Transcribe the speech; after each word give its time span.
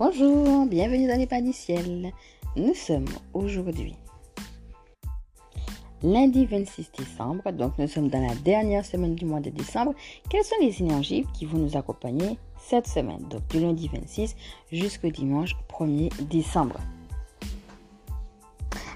Bonjour, 0.00 0.64
bienvenue 0.66 1.08
dans 1.08 1.18
les 1.18 1.26
pas 1.26 1.40
du 1.40 1.52
ciel. 1.52 2.12
Nous 2.54 2.74
sommes 2.74 3.08
aujourd'hui 3.34 3.96
lundi 6.04 6.46
26 6.46 6.92
décembre, 6.96 7.50
donc 7.50 7.72
nous 7.78 7.88
sommes 7.88 8.08
dans 8.08 8.24
la 8.24 8.36
dernière 8.36 8.84
semaine 8.84 9.16
du 9.16 9.24
mois 9.24 9.40
de 9.40 9.50
décembre. 9.50 9.94
Quelles 10.30 10.44
sont 10.44 10.54
les 10.60 10.80
énergies 10.80 11.26
qui 11.34 11.46
vont 11.46 11.58
nous 11.58 11.76
accompagner 11.76 12.38
cette 12.60 12.86
semaine 12.86 13.26
Donc 13.28 13.44
du 13.48 13.58
lundi 13.58 13.90
26 13.92 14.36
jusqu'au 14.70 15.10
dimanche 15.10 15.56
1er 15.68 16.12
décembre? 16.28 16.76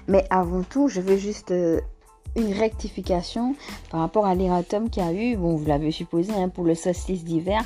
Mais 0.07 0.25
avant 0.29 0.63
tout, 0.63 0.87
je 0.87 1.01
veux 1.01 1.17
juste 1.17 1.51
euh, 1.51 1.81
une 2.37 2.53
rectification 2.53 3.57
par 3.89 3.99
rapport 3.99 4.25
à 4.25 4.35
l'erratum 4.35 4.89
qui 4.89 5.01
a 5.01 5.11
eu, 5.11 5.35
vous 5.35 5.61
l'avez 5.65 5.91
supposé, 5.91 6.31
hein, 6.31 6.47
pour 6.47 6.63
le 6.63 6.75
solstice 6.75 7.25
d'hiver 7.25 7.61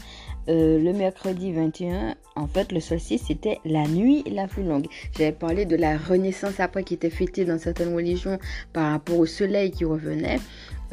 euh, 0.50 0.80
le 0.80 0.94
mercredi 0.94 1.52
21, 1.52 2.16
en 2.36 2.48
fait, 2.48 2.72
le 2.72 2.80
solstice, 2.80 3.24
c'était 3.28 3.60
la 3.66 3.88
nuit 3.88 4.24
la 4.32 4.48
plus 4.48 4.64
longue. 4.64 4.88
J'avais 5.18 5.32
parlé 5.32 5.66
de 5.66 5.76
la 5.76 5.98
renaissance 5.98 6.60
après 6.60 6.84
qui 6.84 6.94
était 6.94 7.10
fêtée 7.10 7.46
dans 7.46 7.60
certaines 7.60 7.94
religions 7.94 8.40
par 8.74 8.92
rapport 8.92 9.18
au 9.18 9.26
soleil 9.26 9.72
qui 9.72 9.86
revenait. 9.86 10.40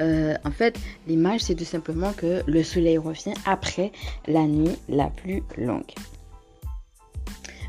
Euh, 0.00 0.34
en 0.44 0.50
fait, 0.50 0.78
l'image, 1.06 1.42
c'est 1.42 1.54
tout 1.54 1.64
simplement 1.64 2.12
que 2.12 2.42
le 2.46 2.62
soleil 2.62 2.98
revient 2.98 3.34
après 3.46 3.92
la 4.26 4.42
nuit 4.46 4.76
la 4.88 5.06
plus 5.06 5.42
longue. 5.56 5.92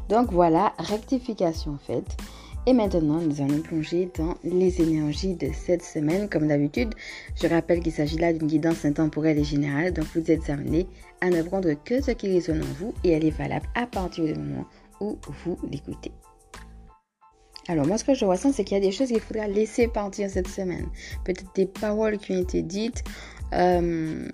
Donc 0.10 0.32
voilà, 0.32 0.74
rectification 0.78 1.78
faite. 1.86 2.18
Et 2.68 2.74
maintenant, 2.74 3.22
nous 3.22 3.42
allons 3.42 3.62
plonger 3.62 4.10
dans 4.18 4.36
les 4.44 4.82
énergies 4.82 5.36
de 5.36 5.50
cette 5.54 5.84
semaine. 5.84 6.28
Comme 6.28 6.48
d'habitude, 6.48 6.96
je 7.40 7.48
rappelle 7.48 7.80
qu'il 7.80 7.92
s'agit 7.92 8.18
là 8.18 8.34
d'une 8.34 8.48
guidance 8.48 8.86
intemporelle 8.86 9.38
et 9.38 9.44
générale, 9.44 9.94
donc 9.94 10.06
vous 10.16 10.32
êtes 10.32 10.50
amené 10.50 10.88
à 11.22 11.30
ne 11.30 11.44
prendre 11.44 11.72
que 11.84 12.02
ce 12.02 12.12
qui 12.12 12.28
résonne 12.28 12.64
en 12.64 12.74
vous 12.80 12.94
et 13.04 13.12
elle 13.12 13.24
est 13.24 13.38
valable 13.38 13.68
à 13.76 13.86
partir 13.86 14.26
du 14.26 14.34
moment 14.34 14.66
où 15.00 15.18
vous 15.44 15.58
l'écoutez. 15.70 16.12
Alors 17.68 17.88
moi 17.88 17.98
ce 17.98 18.04
que 18.04 18.14
je 18.14 18.26
ressens 18.26 18.54
c'est 18.54 18.64
qu'il 18.64 18.78
y 18.78 18.80
a 18.80 18.84
des 18.84 18.92
choses 18.92 19.08
qu'il 19.08 19.20
faudra 19.20 19.48
laisser 19.48 19.88
partir 19.88 20.30
cette 20.30 20.48
semaine. 20.48 20.88
Peut-être 21.24 21.52
des 21.56 21.66
paroles 21.66 22.18
qui 22.18 22.34
ont 22.34 22.42
été 22.42 22.62
dites. 22.62 23.04
Euh, 23.54 24.28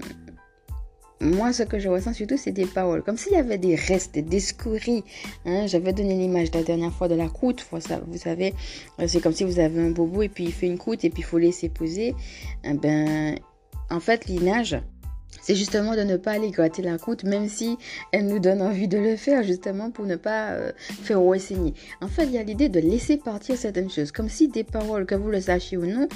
moi, 1.21 1.53
ce 1.53 1.63
que 1.63 1.77
je 1.77 1.87
ressens 1.87 2.13
surtout, 2.13 2.37
c'est 2.37 2.51
des 2.51 2.65
paroles. 2.65 3.03
Comme 3.03 3.15
s'il 3.15 3.33
y 3.33 3.37
avait 3.37 3.59
des 3.59 3.75
restes, 3.75 4.17
des 4.17 4.39
scories. 4.39 5.03
Hein. 5.45 5.67
J'avais 5.67 5.93
donné 5.93 6.15
l'image 6.15 6.49
la 6.53 6.63
dernière 6.63 6.91
fois 6.91 7.07
de 7.07 7.15
la 7.15 7.27
croûte. 7.27 7.65
Vous 7.71 8.17
savez, 8.17 8.53
euh, 8.99 9.05
c'est 9.07 9.21
comme 9.21 9.33
si 9.33 9.43
vous 9.43 9.59
avez 9.59 9.79
un 9.79 9.91
bobo 9.91 10.23
et 10.23 10.29
puis 10.29 10.45
il 10.45 10.51
fait 10.51 10.65
une 10.65 10.79
croûte 10.79 11.05
et 11.05 11.09
puis 11.09 11.21
il 11.21 11.25
faut 11.25 11.37
laisser 11.37 11.69
poser. 11.69 12.15
Eh 12.63 12.73
ben, 12.73 13.37
en 13.91 13.99
fait, 13.99 14.25
l'inage, 14.25 14.81
c'est 15.41 15.55
justement 15.55 15.95
de 15.95 16.01
ne 16.01 16.17
pas 16.17 16.31
aller 16.31 16.49
gratter 16.49 16.81
la 16.81 16.97
croûte, 16.97 17.23
même 17.23 17.47
si 17.47 17.77
elle 18.11 18.27
nous 18.27 18.39
donne 18.39 18.61
envie 18.61 18.87
de 18.87 18.97
le 18.97 19.15
faire, 19.15 19.43
justement 19.43 19.91
pour 19.91 20.05
ne 20.05 20.15
pas 20.15 20.51
euh, 20.51 20.71
faire 20.77 21.21
ressigner. 21.21 21.73
En 22.01 22.07
fait, 22.07 22.25
il 22.25 22.31
y 22.31 22.37
a 22.37 22.43
l'idée 22.43 22.69
de 22.69 22.79
laisser 22.79 23.17
partir 23.17 23.57
certaines 23.57 23.89
choses, 23.89 24.11
comme 24.11 24.29
si 24.29 24.47
des 24.47 24.63
paroles, 24.63 25.05
que 25.05 25.15
vous 25.15 25.29
le 25.29 25.41
sachiez 25.41 25.77
ou 25.77 25.85
non, 25.85 26.07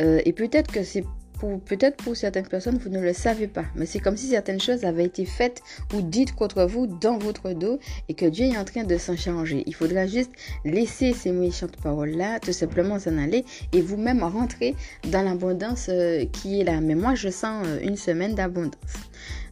euh, 0.00 0.20
et 0.24 0.32
peut-être 0.32 0.72
que 0.72 0.82
c'est 0.82 1.04
peut-être 1.38 1.96
pour 2.02 2.16
certaines 2.16 2.46
personnes, 2.46 2.78
vous 2.78 2.90
ne 2.90 3.00
le 3.00 3.12
savez 3.12 3.46
pas, 3.46 3.64
mais 3.74 3.86
c'est 3.86 4.00
comme 4.00 4.16
si 4.16 4.28
certaines 4.28 4.60
choses 4.60 4.84
avaient 4.84 5.04
été 5.04 5.24
faites 5.24 5.62
ou 5.94 6.02
dites 6.02 6.34
contre 6.34 6.64
vous 6.64 6.86
dans 6.86 7.18
votre 7.18 7.52
dos 7.52 7.78
et 8.08 8.14
que 8.14 8.26
Dieu 8.26 8.46
est 8.46 8.56
en 8.56 8.64
train 8.64 8.84
de 8.84 8.98
s'en 8.98 9.16
changer. 9.16 9.62
Il 9.66 9.74
faudra 9.74 10.06
juste 10.06 10.30
laisser 10.64 11.12
ces 11.12 11.32
méchantes 11.32 11.76
paroles-là, 11.76 12.40
tout 12.40 12.52
simplement 12.52 12.98
s'en 12.98 13.18
aller 13.18 13.44
et 13.72 13.80
vous-même 13.80 14.22
rentrer 14.22 14.74
dans 15.10 15.22
l'abondance 15.22 15.86
euh, 15.88 16.24
qui 16.26 16.60
est 16.60 16.64
là. 16.64 16.80
Mais 16.80 16.94
moi, 16.94 17.14
je 17.14 17.28
sens 17.28 17.66
euh, 17.66 17.78
une 17.82 17.96
semaine 17.96 18.34
d'abondance. 18.34 18.74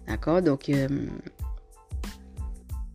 D'accord? 0.07 0.43
Donc, 0.43 0.69
euh, 0.69 0.89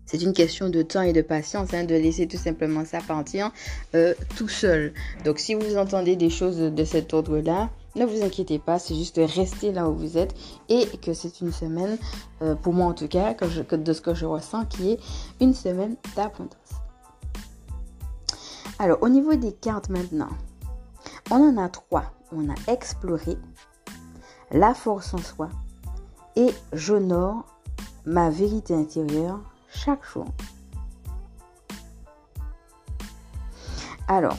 c'est 0.05 0.21
une 0.21 0.33
question 0.33 0.69
de 0.69 0.81
temps 0.81 1.01
et 1.01 1.13
de 1.13 1.21
patience, 1.21 1.73
hein, 1.73 1.85
de 1.85 1.95
laisser 1.95 2.27
tout 2.27 2.37
simplement 2.37 2.83
ça 2.83 2.99
partir 2.99 3.51
tout 4.35 4.49
seul. 4.49 4.93
Donc, 5.23 5.39
si 5.39 5.53
vous 5.53 5.77
entendez 5.77 6.17
des 6.17 6.29
choses 6.29 6.57
de 6.57 6.83
cet 6.83 7.13
ordre-là, 7.13 7.69
ne 7.95 8.05
vous 8.05 8.23
inquiétez 8.23 8.59
pas, 8.59 8.79
c'est 8.79 8.95
juste 8.95 9.17
rester 9.17 9.71
là 9.71 9.89
où 9.89 9.93
vous 9.93 10.17
êtes 10.17 10.33
et 10.69 10.85
que 10.97 11.13
c'est 11.13 11.41
une 11.41 11.51
semaine, 11.51 11.97
euh, 12.41 12.55
pour 12.55 12.73
moi 12.73 12.87
en 12.87 12.93
tout 12.93 13.07
cas, 13.07 13.33
de 13.33 13.93
ce 13.93 14.01
que 14.01 14.13
je 14.13 14.25
ressens, 14.25 14.65
qui 14.65 14.91
est 14.91 14.99
une 15.39 15.53
semaine 15.53 15.95
d'abondance. 16.15 16.55
Alors, 18.79 18.97
au 19.01 19.09
niveau 19.09 19.35
des 19.35 19.51
cartes 19.51 19.89
maintenant, 19.89 20.29
on 21.29 21.35
en 21.35 21.57
a 21.57 21.69
trois. 21.69 22.05
On 22.31 22.49
a 22.49 22.55
exploré, 22.67 23.37
la 24.51 24.73
force 24.73 25.13
en 25.13 25.17
soi 25.17 25.49
et 26.35 26.49
j'honore 26.73 27.45
ma 28.05 28.29
vérité 28.29 28.73
intérieure 28.73 29.39
chaque 29.69 30.03
jour. 30.05 30.25
Alors, 34.07 34.37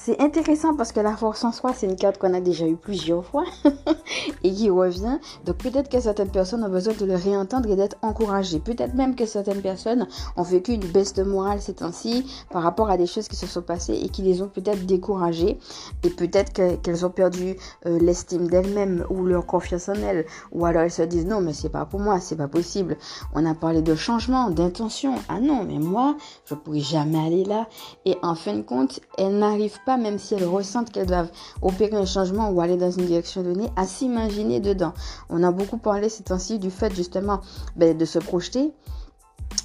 c'est 0.00 0.20
intéressant 0.20 0.76
parce 0.76 0.92
que 0.92 1.00
la 1.00 1.16
force 1.16 1.42
en 1.42 1.50
soi, 1.50 1.72
c'est 1.74 1.86
une 1.86 1.96
carte 1.96 2.18
qu'on 2.18 2.32
a 2.32 2.40
déjà 2.40 2.68
eu 2.68 2.76
plusieurs 2.76 3.24
fois 3.24 3.44
et 4.44 4.52
qui 4.52 4.70
revient. 4.70 5.18
Donc 5.44 5.56
peut-être 5.56 5.88
que 5.90 5.98
certaines 5.98 6.30
personnes 6.30 6.62
ont 6.62 6.68
besoin 6.68 6.94
de 6.94 7.04
le 7.04 7.16
réentendre 7.16 7.68
et 7.68 7.74
d'être 7.74 7.96
encouragées. 8.02 8.60
Peut-être 8.60 8.94
même 8.94 9.16
que 9.16 9.26
certaines 9.26 9.60
personnes 9.60 10.06
ont 10.36 10.44
vécu 10.44 10.74
une 10.74 10.86
baisse 10.86 11.14
de 11.14 11.24
morale 11.24 11.60
ces 11.60 11.74
temps-ci 11.74 12.24
par 12.48 12.62
rapport 12.62 12.90
à 12.90 12.96
des 12.96 13.06
choses 13.06 13.26
qui 13.26 13.34
se 13.34 13.48
sont 13.48 13.60
passées 13.60 13.98
et 14.00 14.08
qui 14.08 14.22
les 14.22 14.40
ont 14.40 14.46
peut-être 14.46 14.86
découragées. 14.86 15.58
Et 16.04 16.10
peut-être 16.10 16.52
qu'elles 16.52 17.04
ont 17.04 17.10
perdu 17.10 17.56
euh, 17.86 17.98
l'estime 17.98 18.46
d'elles-mêmes 18.48 19.04
ou 19.10 19.24
leur 19.24 19.46
confiance 19.46 19.88
en 19.88 19.94
elles. 19.94 20.26
Ou 20.52 20.64
alors 20.64 20.82
elles 20.82 20.92
se 20.92 21.02
disent 21.02 21.26
non, 21.26 21.40
mais 21.40 21.52
c'est 21.52 21.70
pas 21.70 21.86
pour 21.86 21.98
moi, 21.98 22.20
c'est 22.20 22.36
pas 22.36 22.46
possible. 22.46 22.96
On 23.34 23.44
a 23.44 23.54
parlé 23.54 23.82
de 23.82 23.96
changement, 23.96 24.48
d'intention. 24.48 25.16
Ah 25.28 25.40
non, 25.40 25.64
mais 25.64 25.80
moi, 25.80 26.16
je 26.44 26.54
pourrais 26.54 26.78
jamais 26.78 27.18
aller 27.18 27.44
là. 27.44 27.66
Et 28.04 28.16
en 28.22 28.36
fin 28.36 28.54
de 28.54 28.62
compte, 28.62 29.00
elles 29.18 29.36
n'arrivent 29.36 29.80
pas 29.88 29.96
même 29.96 30.18
si 30.18 30.34
elles 30.34 30.44
ressentent 30.44 30.92
qu'elles 30.92 31.06
doivent 31.06 31.30
opérer 31.62 31.96
un 31.96 32.04
changement 32.04 32.50
ou 32.50 32.60
aller 32.60 32.76
dans 32.76 32.90
une 32.90 33.06
direction 33.06 33.42
donnée, 33.42 33.70
à 33.74 33.86
s'imaginer 33.86 34.60
dedans. 34.60 34.92
On 35.30 35.42
a 35.42 35.50
beaucoup 35.50 35.78
parlé 35.78 36.10
ces 36.10 36.24
temps-ci 36.24 36.58
du 36.58 36.70
fait 36.70 36.94
justement 36.94 37.40
ben, 37.74 37.96
de 37.96 38.04
se 38.04 38.18
projeter 38.18 38.74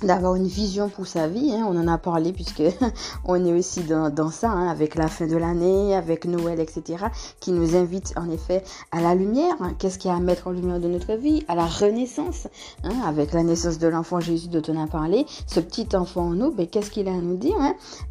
d'avoir 0.03 0.35
une 0.35 0.47
vision 0.47 0.89
pour 0.89 1.07
sa 1.07 1.27
vie. 1.27 1.53
Hein. 1.53 1.65
On 1.67 1.77
en 1.77 1.87
a 1.87 1.97
parlé 1.97 2.33
puisque 2.33 2.63
on 3.25 3.43
est 3.45 3.53
aussi 3.53 3.81
dans, 3.81 4.29
ça, 4.29 4.49
hein, 4.49 4.67
avec 4.67 4.95
la 4.95 5.07
fin 5.07 5.27
de 5.27 5.37
l'année, 5.37 5.95
avec 5.95 6.25
Noël, 6.25 6.59
etc., 6.59 7.05
qui 7.39 7.51
nous 7.51 7.75
invite 7.75 8.13
en 8.17 8.29
effet 8.29 8.63
à 8.91 9.01
la 9.01 9.15
lumière. 9.15 9.55
Hein. 9.61 9.73
Qu'est-ce 9.77 9.97
qu'il 9.97 10.11
y 10.11 10.13
a 10.13 10.17
à 10.17 10.19
mettre 10.19 10.47
en 10.47 10.51
lumière 10.51 10.79
de 10.79 10.87
notre 10.87 11.13
vie? 11.13 11.43
À 11.47 11.55
la 11.55 11.65
renaissance, 11.65 12.47
avec 13.05 13.33
la 13.33 13.43
naissance 13.43 13.77
de 13.79 13.87
l'enfant 13.87 14.19
Jésus 14.19 14.47
dont 14.47 14.61
on 14.67 14.81
a 14.81 14.87
parlé. 14.87 15.25
Ce 15.47 15.59
petit 15.59 15.87
enfant 15.95 16.27
en 16.27 16.33
nous, 16.33 16.51
ben, 16.51 16.67
qu'est-ce 16.67 16.91
qu'il 16.91 17.07
a 17.07 17.11
à 17.11 17.17
nous 17.21 17.37
dire 17.37 17.55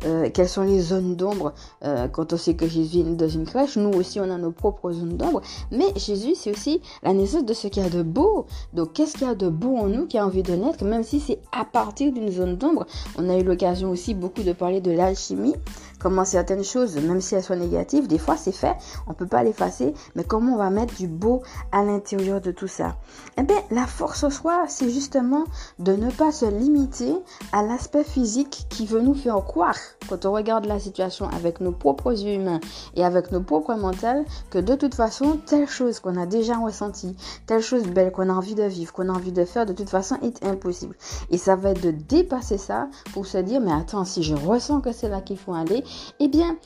euh, 0.05 0.29
Quelles 0.33 0.49
sont 0.49 0.63
les 0.63 0.81
zones 0.81 1.17
d'ombre 1.17 1.53
euh, 1.85 2.09
quand 2.09 2.33
on 2.33 2.37
sait 2.37 2.55
que 2.55 2.67
Jésus 2.67 3.01
est 3.01 3.05
dans 3.05 3.29
une 3.29 3.45
crèche? 3.45 3.77
Nous 3.77 3.91
aussi, 3.91 4.21
on 4.21 4.31
a 4.31 4.39
nos 4.39 4.53
propres 4.53 4.93
zones 4.93 5.17
d'ombre. 5.17 5.43
Mais 5.71 5.93
Jésus, 5.97 6.35
c'est 6.35 6.51
aussi 6.51 6.81
la 7.03 7.13
naissance 7.13 7.45
de 7.45 7.55
ce 7.55 7.69
qu'il 7.69 7.83
y 7.83 7.87
a 7.87 7.91
de 7.91 8.03
beau. 8.03 8.47
Donc, 8.73 8.95
qu'est-ce 8.95 9.15
qu'il 9.15 9.27
y 9.27 9.31
a 9.31 9.35
de 9.35 9.49
beau 9.49 9.77
en 9.77 9.89
nous 9.89 10.07
qui 10.07 10.19
a 10.19 10.27
envie 10.27 10.43
de 10.43 10.55
naître, 10.55 10.85
même 10.85 11.03
si 11.03 11.21
c'est 11.21 11.39
à 11.63 11.65
partir 11.65 12.13
d'une 12.13 12.31
zone 12.31 12.57
d'ombre. 12.57 12.87
On 13.17 13.29
a 13.31 13.39
eu 13.39 13.45
l'occasion 13.45 13.91
aussi 13.91 14.15
beaucoup 14.15 14.43
de 14.43 14.53
parler 14.53 14.81
de 14.81 14.91
l'alchimie, 14.91 15.55
comment 16.01 16.25
certaines 16.25 16.65
choses, 16.65 16.97
même 16.97 17.21
si 17.21 17.37
elles 17.37 17.45
sont 17.45 17.55
négatives, 17.55 18.09
des 18.09 18.19
fois 18.19 18.37
c'est 18.37 18.51
fait, 18.51 18.75
on 19.07 19.15
peut 19.15 19.29
pas 19.29 19.45
l'effacer, 19.45 19.95
mais 20.17 20.25
comment 20.25 20.55
on 20.55 20.59
va 20.59 20.71
mettre 20.71 20.97
du 20.97 21.07
beau 21.07 21.43
à 21.71 21.85
l'intérieur 21.85 22.41
de 22.41 22.51
tout 22.51 22.67
ça? 22.67 22.97
Eh 23.39 23.45
bien, 23.45 23.59
la 23.71 23.87
force 23.87 24.25
au 24.25 24.31
soi, 24.31 24.65
c'est 24.67 24.91
justement 24.91 25.45
de 25.79 25.93
ne 25.93 26.11
pas 26.11 26.33
se 26.33 26.47
limiter 26.47 27.15
à 27.53 27.63
l'aspect 27.63 28.03
physique 28.03 28.67
qui 28.69 28.85
veut 28.85 29.01
nous 29.01 29.15
faire 29.15 29.37
croire, 29.45 29.77
quand 30.09 30.27
on 30.27 30.33
regarde 30.33 30.67
la 30.67 30.81
situation 30.81 31.29
avec 31.29 31.61
nos 31.61 31.73
propres 31.73 32.11
yeux 32.11 32.35
humains 32.35 32.61
et 32.97 33.05
avec 33.05 33.31
nos 33.31 33.43
propres 33.43 33.75
mentales, 33.75 34.25
que 34.51 34.59
de 34.59 34.75
toute 34.75 34.97
façon, 34.97 35.39
telle 35.47 35.69
chose 35.69 36.01
qu'on 36.01 36.21
a 36.21 36.27
déjà 36.27 36.57
ressentie, 36.57 37.17
telle 37.47 37.63
chose 37.63 37.85
belle 37.85 38.11
qu'on 38.11 38.29
a 38.29 38.33
envie 38.33 38.57
de 38.57 38.65
vivre, 38.65 38.93
qu'on 38.93 39.09
a 39.09 39.13
envie 39.13 39.31
de 39.31 39.45
faire, 39.45 39.67
de 39.67 39.73
toute 39.73 39.91
façon, 39.91 40.17
est 40.23 40.45
impossible. 40.45 40.97
Et 41.31 41.39
ça 41.39 41.52
va 41.57 41.71
être 41.71 41.83
de 41.83 41.91
dépasser 41.91 42.59
ça 42.59 42.89
pour 43.13 43.27
se 43.27 43.39
dire, 43.39 43.61
mais 43.61 43.73
attends, 43.73 44.05
si 44.05 44.23
je 44.23 44.35
ressens 44.35 44.81
que 44.81 44.93
c'est 44.93 45.09
là 45.09 45.21
qu'il 45.21 45.39
faut 45.39 45.55
aller, 45.55 45.85
eh 46.21 46.29
bien, 46.29 46.57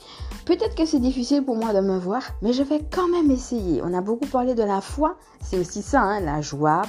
peut-être 0.45 0.75
que 0.75 0.87
c'est 0.87 1.01
difficile 1.01 1.45
pour 1.45 1.57
moi 1.57 1.73
de 1.73 1.81
me 1.81 1.99
voir, 1.99 2.23
mais 2.43 2.53
je 2.53 2.63
vais 2.63 2.83
quand 2.91 3.09
même 3.09 3.31
essayer. 3.31 3.83
On 3.83 3.95
a 3.95 4.01
beaucoup 4.01 4.27
parlé 4.27 4.55
de 4.55 4.63
la 4.63 4.81
foi, 4.81 5.17
c'est 5.43 5.59
aussi 5.59 5.83
ça, 5.83 6.01
hein, 6.01 6.21
la 6.21 6.41
joie, 6.41 6.83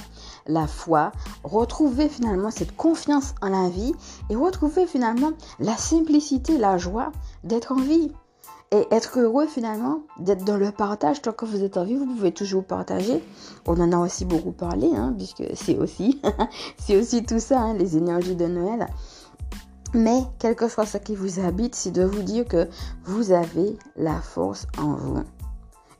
la 0.46 0.66
foi, 0.66 1.12
retrouver 1.44 2.08
finalement 2.08 2.50
cette 2.50 2.76
confiance 2.76 3.34
en 3.42 3.48
la 3.48 3.68
vie 3.68 3.94
et 4.30 4.36
retrouver 4.36 4.86
finalement 4.86 5.30
la 5.58 5.76
simplicité, 5.76 6.58
la 6.58 6.78
joie 6.78 7.12
d'être 7.44 7.72
en 7.72 7.80
vie 7.80 8.12
et 8.70 8.86
être 8.90 9.18
heureux 9.18 9.46
finalement 9.46 10.02
d'être 10.18 10.44
dans 10.44 10.56
le 10.56 10.70
partage. 10.70 11.22
Tant 11.22 11.32
que 11.32 11.44
vous 11.44 11.62
êtes 11.62 11.76
en 11.76 11.84
vie, 11.84 11.96
vous 11.96 12.06
pouvez 12.06 12.32
toujours 12.32 12.64
partager. 12.64 13.22
On 13.66 13.80
en 13.80 13.92
a 13.92 13.98
aussi 13.98 14.24
beaucoup 14.24 14.52
parlé, 14.52 14.90
hein, 14.94 15.14
puisque 15.16 15.44
c'est 15.54 15.78
aussi, 15.78 17.22
tout 17.24 17.38
ça, 17.38 17.60
hein, 17.60 17.74
les 17.74 17.96
énergies 17.96 18.36
de 18.36 18.46
Noël. 18.46 18.86
Mais 19.94 20.20
quel 20.38 20.54
que 20.54 20.68
soit 20.68 20.84
ce 20.84 20.98
qui 20.98 21.14
vous 21.14 21.40
habite, 21.40 21.74
c'est 21.74 21.90
de 21.90 22.04
vous 22.04 22.22
dire 22.22 22.44
que 22.44 22.68
vous 23.04 23.32
avez 23.32 23.78
la 23.96 24.20
force 24.20 24.66
en 24.76 24.96
vous. 24.96 25.22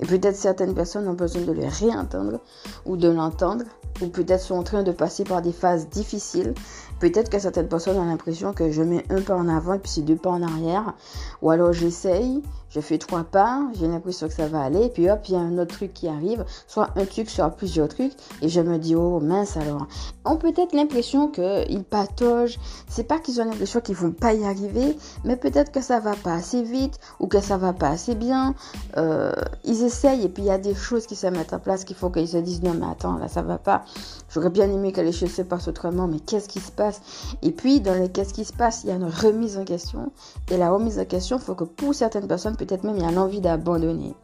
Et 0.01 0.07
peut-être 0.07 0.37
certaines 0.37 0.75
personnes 0.75 1.09
ont 1.09 1.15
besoin 1.15 1.43
de 1.43 1.53
le 1.53 1.67
réentendre 1.67 2.41
ou 2.85 2.97
de 2.97 3.09
l'entendre 3.09 3.65
ou 4.01 4.07
peut-être 4.07 4.41
sont 4.41 4.55
en 4.55 4.63
train 4.63 4.83
de 4.83 4.93
passer 4.93 5.25
par 5.25 5.43
des 5.43 5.53
phases 5.53 5.89
difficiles. 5.89 6.55
Peut-être 7.01 7.31
que 7.31 7.39
certaines 7.39 7.69
personnes 7.69 7.97
ont 7.97 8.05
l'impression 8.05 8.53
que 8.53 8.71
je 8.71 8.83
mets 8.83 9.05
un 9.11 9.21
pas 9.21 9.37
en 9.37 9.49
avant 9.49 9.75
et 9.75 9.79
puis 9.79 9.91
c'est 9.91 10.03
deux 10.03 10.17
pas 10.17 10.31
en 10.31 10.43
arrière. 10.43 10.95
Ou 11.43 11.51
alors 11.51 11.73
j'essaye, 11.73 12.43
je 12.71 12.81
fais 12.81 12.99
trois 12.99 13.25
pas, 13.25 13.63
j'ai 13.79 13.87
l'impression 13.87 14.29
que 14.29 14.35
ça 14.35 14.47
va 14.47 14.61
aller, 14.61 14.85
et 14.85 14.89
puis 14.89 15.09
hop, 15.11 15.21
il 15.29 15.33
y 15.33 15.37
a 15.37 15.41
un 15.41 15.57
autre 15.59 15.77
truc 15.77 15.95
qui 15.95 16.09
arrive, 16.09 16.45
soit 16.67 16.91
un 16.97 17.05
truc, 17.05 17.31
soit 17.31 17.51
plusieurs 17.51 17.89
trucs, 17.89 18.13
et 18.43 18.49
je 18.49 18.61
me 18.61 18.79
dis, 18.79 18.95
oh 18.95 19.21
mince 19.21 19.57
alors. 19.57 19.87
On 20.25 20.37
peut-être 20.37 20.75
l'impression 20.75 21.29
qu'ils 21.29 21.85
patogent, 21.85 22.59
c'est 22.89 23.05
pas 23.05 23.19
qu'ils 23.19 23.41
ont 23.41 23.45
l'impression 23.45 23.81
qu'ils 23.81 23.97
vont 23.97 24.11
pas 24.11 24.35
y 24.35 24.45
arriver, 24.45 24.97
mais 25.25 25.37
peut-être 25.37 25.73
que 25.73 25.81
ça 25.81 26.01
va 26.01 26.15
pas 26.15 26.35
assez 26.35 26.63
vite, 26.63 26.99
ou 27.21 27.27
que 27.27 27.41
ça 27.41 27.57
va 27.57 27.73
pas 27.73 27.89
assez 27.89 28.15
bien. 28.15 28.55
Euh, 28.97 29.33
ils 29.65 29.83
essayent, 29.83 30.25
et 30.25 30.29
puis 30.29 30.43
il 30.43 30.47
y 30.47 30.51
a 30.51 30.59
des 30.59 30.75
choses 30.75 31.07
qui 31.07 31.17
se 31.17 31.27
mettent 31.27 31.55
en 31.55 31.59
place 31.59 31.85
qu'il 31.85 31.97
faut 31.97 32.11
qu'ils 32.11 32.29
se 32.29 32.37
disent, 32.37 32.63
non 32.63 32.75
mais 32.75 32.87
attends, 32.87 33.17
là 33.17 33.29
ça 33.29 33.41
va 33.41 33.59
pas. 33.59 33.85
J'aurais 34.31 34.51
bien 34.51 34.71
aimé 34.71 34.93
que 34.93 35.01
les 35.01 35.13
choses 35.13 35.33
se 35.33 35.43
passent 35.43 35.69
autrement, 35.69 36.07
mais 36.07 36.21
qu'est-ce 36.21 36.49
qui 36.49 36.61
se 36.61 36.71
passe? 36.71 37.01
Et 37.43 37.51
puis, 37.51 37.81
dans 37.81 37.95
le 37.95 38.09
qu'est-ce 38.09 38.35
qui 38.35 38.45
se 38.45 38.53
passe, 38.53 38.85
il 38.85 38.89
y 38.89 38.93
a 38.93 38.97
une 38.97 39.09
remise 39.09 39.57
en 39.57 39.65
question. 39.65 40.13
Et 40.51 40.57
la 40.57 40.71
remise 40.71 40.99
en 40.99 41.05
question, 41.05 41.39
il 41.39 41.43
faut 41.43 41.55
que 41.55 41.65
pour 41.65 41.95
certaines 41.95 42.29
personnes, 42.29 42.57
peut-être 42.57 42.85
même, 42.85 42.97
il 42.97 43.03
y 43.03 43.07
a 43.07 43.11
l'envie 43.11 43.41
d'abandonner. 43.41 44.15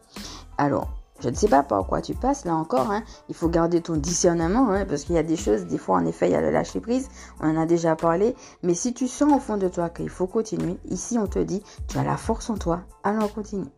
Alors, 0.57 0.89
je 1.21 1.29
ne 1.29 1.35
sais 1.35 1.47
pas 1.47 1.63
par 1.63 1.87
quoi 1.87 2.01
tu 2.01 2.13
passes, 2.13 2.45
là 2.45 2.55
encore, 2.55 2.91
hein. 2.91 3.01
il 3.29 3.35
faut 3.35 3.47
garder 3.47 3.81
ton 3.81 3.95
discernement, 3.95 4.69
hein, 4.69 4.85
parce 4.85 5.05
qu'il 5.05 5.15
y 5.15 5.17
a 5.17 5.23
des 5.23 5.37
choses, 5.37 5.65
des 5.65 5.77
fois 5.77 5.95
en 5.95 6.05
effet, 6.05 6.27
il 6.27 6.33
y 6.33 6.35
a 6.35 6.41
le 6.41 6.51
lâcher 6.51 6.81
prise, 6.81 7.07
on 7.39 7.49
en 7.49 7.61
a 7.61 7.65
déjà 7.65 7.95
parlé, 7.95 8.35
mais 8.63 8.73
si 8.73 8.93
tu 8.93 9.07
sens 9.07 9.31
au 9.33 9.39
fond 9.39 9.57
de 9.57 9.69
toi 9.69 9.89
qu'il 9.89 10.09
faut 10.09 10.27
continuer, 10.27 10.77
ici 10.89 11.17
on 11.17 11.27
te 11.27 11.39
dit, 11.39 11.63
tu 11.87 11.97
as 11.97 12.03
la 12.03 12.17
force 12.17 12.49
en 12.49 12.57
toi, 12.57 12.81
alors 13.03 13.33
continue. 13.33 13.69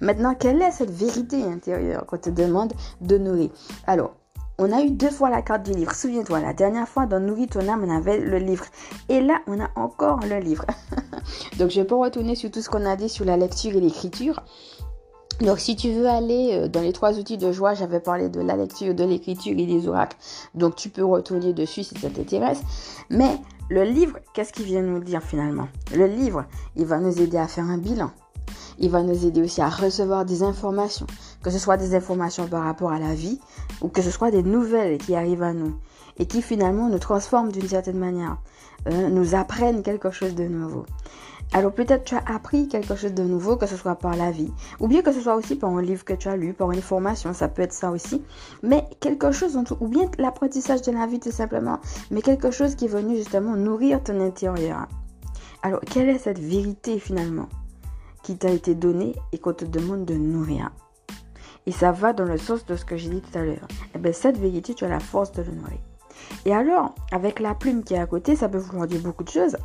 Maintenant, 0.00 0.34
quelle 0.34 0.60
est 0.60 0.72
cette 0.72 0.90
vérité 0.90 1.44
intérieure 1.44 2.06
qu'on 2.06 2.18
te 2.18 2.28
demande 2.28 2.72
de 3.00 3.18
nourrir? 3.18 3.50
Alors, 3.86 4.12
on 4.62 4.72
a 4.72 4.82
eu 4.82 4.90
deux 4.90 5.10
fois 5.10 5.28
la 5.28 5.42
carte 5.42 5.64
du 5.64 5.72
livre. 5.72 5.92
Souviens-toi, 5.92 6.40
la 6.40 6.52
dernière 6.52 6.88
fois 6.88 7.06
dans 7.06 7.20
Nourris 7.20 7.48
ton 7.48 7.68
âme, 7.68 7.84
on 7.84 7.90
avait 7.90 8.18
le 8.18 8.38
livre. 8.38 8.64
Et 9.08 9.20
là, 9.20 9.40
on 9.46 9.60
a 9.60 9.70
encore 9.76 10.20
le 10.20 10.38
livre. 10.38 10.64
Donc, 11.58 11.70
je 11.70 11.82
peux 11.82 11.96
retourner 11.96 12.34
sur 12.34 12.50
tout 12.50 12.62
ce 12.62 12.70
qu'on 12.70 12.86
a 12.86 12.96
dit 12.96 13.08
sur 13.08 13.24
la 13.24 13.36
lecture 13.36 13.72
et 13.72 13.80
l'écriture. 13.80 14.42
Donc, 15.40 15.58
si 15.58 15.74
tu 15.74 15.90
veux 15.90 16.06
aller 16.06 16.50
euh, 16.52 16.68
dans 16.68 16.80
les 16.80 16.92
trois 16.92 17.18
outils 17.18 17.38
de 17.38 17.50
joie, 17.50 17.74
j'avais 17.74 17.98
parlé 17.98 18.28
de 18.28 18.40
la 18.40 18.56
lecture, 18.56 18.94
de 18.94 19.02
l'écriture 19.02 19.58
et 19.58 19.66
des 19.66 19.88
oracles. 19.88 20.16
Donc, 20.54 20.76
tu 20.76 20.88
peux 20.88 21.04
retourner 21.04 21.52
dessus 21.52 21.82
si 21.82 21.98
ça 21.98 22.08
t'intéresse. 22.08 22.60
Mais 23.10 23.38
le 23.68 23.82
livre, 23.82 24.18
qu'est-ce 24.34 24.52
qu'il 24.52 24.66
vient 24.66 24.82
nous 24.82 25.00
dire 25.00 25.22
finalement? 25.22 25.68
Le 25.94 26.06
livre, 26.06 26.44
il 26.76 26.86
va 26.86 26.98
nous 26.98 27.20
aider 27.20 27.38
à 27.38 27.48
faire 27.48 27.64
un 27.64 27.78
bilan. 27.78 28.10
Il 28.78 28.90
va 28.90 29.02
nous 29.02 29.26
aider 29.26 29.42
aussi 29.42 29.60
à 29.60 29.68
recevoir 29.68 30.24
des 30.24 30.42
informations, 30.42 31.06
que 31.42 31.50
ce 31.50 31.58
soit 31.58 31.76
des 31.76 31.94
informations 31.94 32.46
par 32.46 32.64
rapport 32.64 32.92
à 32.92 32.98
la 32.98 33.14
vie 33.14 33.40
ou 33.80 33.88
que 33.88 34.02
ce 34.02 34.10
soit 34.10 34.30
des 34.30 34.42
nouvelles 34.42 34.98
qui 34.98 35.14
arrivent 35.14 35.42
à 35.42 35.52
nous 35.52 35.74
et 36.18 36.26
qui 36.26 36.42
finalement 36.42 36.88
nous 36.88 36.98
transforment 36.98 37.50
d'une 37.50 37.68
certaine 37.68 37.98
manière, 37.98 38.38
euh, 38.88 39.08
nous 39.08 39.34
apprennent 39.34 39.82
quelque 39.82 40.10
chose 40.10 40.34
de 40.34 40.44
nouveau. 40.44 40.84
Alors 41.54 41.72
peut-être 41.72 42.04
tu 42.04 42.14
as 42.14 42.24
appris 42.26 42.66
quelque 42.66 42.96
chose 42.96 43.12
de 43.12 43.22
nouveau, 43.22 43.56
que 43.56 43.66
ce 43.66 43.76
soit 43.76 43.96
par 43.96 44.16
la 44.16 44.30
vie, 44.30 44.50
ou 44.80 44.88
bien 44.88 45.02
que 45.02 45.12
ce 45.12 45.20
soit 45.20 45.36
aussi 45.36 45.54
par 45.54 45.70
un 45.70 45.82
livre 45.82 46.04
que 46.04 46.14
tu 46.14 46.28
as 46.28 46.36
lu, 46.36 46.54
par 46.54 46.70
une 46.72 46.80
formation, 46.80 47.34
ça 47.34 47.48
peut 47.48 47.60
être 47.60 47.74
ça 47.74 47.90
aussi. 47.90 48.22
Mais 48.62 48.84
quelque 49.00 49.32
chose, 49.32 49.58
ou 49.80 49.88
bien 49.88 50.10
l'apprentissage 50.18 50.80
de 50.82 50.92
la 50.92 51.06
vie 51.06 51.20
tout 51.20 51.30
simplement, 51.30 51.78
mais 52.10 52.22
quelque 52.22 52.50
chose 52.50 52.74
qui 52.74 52.86
est 52.86 52.88
venu 52.88 53.16
justement 53.16 53.54
nourrir 53.54 54.02
ton 54.02 54.18
intérieur. 54.20 54.88
Alors 55.62 55.80
quelle 55.80 56.08
est 56.08 56.18
cette 56.18 56.38
vérité 56.38 56.98
finalement 56.98 57.48
qui 58.22 58.36
t'a 58.36 58.50
été 58.50 58.74
donné 58.74 59.14
et 59.32 59.38
qu'on 59.38 59.52
te 59.52 59.66
demande 59.66 60.06
de 60.06 60.14
nourrir? 60.14 60.70
Et 61.66 61.72
ça 61.72 61.92
va 61.92 62.12
dans 62.12 62.24
le 62.24 62.38
sens 62.38 62.66
de 62.66 62.76
ce 62.76 62.84
que 62.84 62.96
j'ai 62.96 63.10
dit 63.10 63.20
tout 63.20 63.38
à 63.38 63.42
l'heure. 63.42 63.68
Et 63.70 63.96
eh 63.96 63.98
bien 63.98 64.12
cette 64.12 64.38
vérité, 64.38 64.74
tu 64.74 64.84
as 64.84 64.88
la 64.88 65.00
force 65.00 65.32
de 65.32 65.42
le 65.42 65.52
nourrir. 65.52 65.78
Et 66.44 66.54
alors, 66.54 66.94
avec 67.10 67.40
la 67.40 67.54
plume 67.54 67.84
qui 67.84 67.94
est 67.94 67.98
à 67.98 68.06
côté, 68.06 68.36
ça 68.36 68.48
peut 68.48 68.58
vouloir 68.58 68.86
dire 68.86 69.00
beaucoup 69.00 69.24
de 69.24 69.28
choses. 69.28 69.56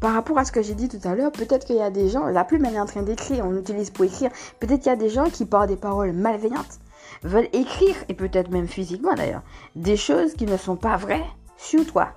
Par 0.00 0.14
rapport 0.14 0.38
à 0.38 0.44
ce 0.44 0.52
que 0.52 0.62
j'ai 0.62 0.74
dit 0.74 0.88
tout 0.88 1.00
à 1.04 1.14
l'heure, 1.14 1.32
peut-être 1.32 1.66
qu'il 1.66 1.76
y 1.76 1.82
a 1.82 1.90
des 1.90 2.08
gens, 2.08 2.26
la 2.26 2.44
plume 2.44 2.64
elle 2.64 2.74
est 2.74 2.80
en 2.80 2.86
train 2.86 3.02
d'écrire, 3.02 3.46
on 3.46 3.50
l'utilise 3.50 3.90
pour 3.90 4.04
écrire. 4.04 4.30
Peut-être 4.60 4.80
qu'il 4.80 4.90
y 4.90 4.94
a 4.94 4.96
des 4.96 5.10
gens 5.10 5.30
qui, 5.30 5.44
par 5.44 5.66
des 5.66 5.76
paroles 5.76 6.12
malveillantes, 6.12 6.80
veulent 7.22 7.48
écrire, 7.52 7.94
et 8.08 8.14
peut-être 8.14 8.50
même 8.50 8.68
physiquement 8.68 9.14
d'ailleurs, 9.14 9.42
des 9.76 9.96
choses 9.96 10.34
qui 10.34 10.46
ne 10.46 10.56
sont 10.56 10.76
pas 10.76 10.96
vraies 10.96 11.24
sur 11.56 11.86
toi. 11.86 12.08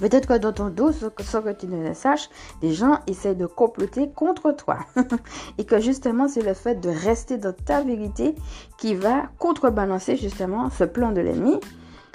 Peut-être 0.00 0.26
que 0.26 0.38
dans 0.38 0.52
ton 0.52 0.68
dos, 0.68 0.92
sans 0.92 1.42
que 1.42 1.52
tu 1.52 1.66
ne 1.66 1.88
le 1.88 1.94
saches, 1.94 2.28
des 2.60 2.72
gens 2.72 2.98
essaient 3.06 3.34
de 3.34 3.46
comploter 3.46 4.10
contre 4.10 4.52
toi. 4.52 4.78
et 5.58 5.64
que 5.64 5.80
justement, 5.80 6.28
c'est 6.28 6.42
le 6.42 6.54
fait 6.54 6.76
de 6.76 6.88
rester 6.88 7.38
dans 7.38 7.52
ta 7.52 7.82
vérité 7.82 8.34
qui 8.78 8.94
va 8.94 9.24
contrebalancer 9.38 10.16
justement 10.16 10.70
ce 10.70 10.84
plan 10.84 11.12
de 11.12 11.20
l'ennemi. 11.20 11.60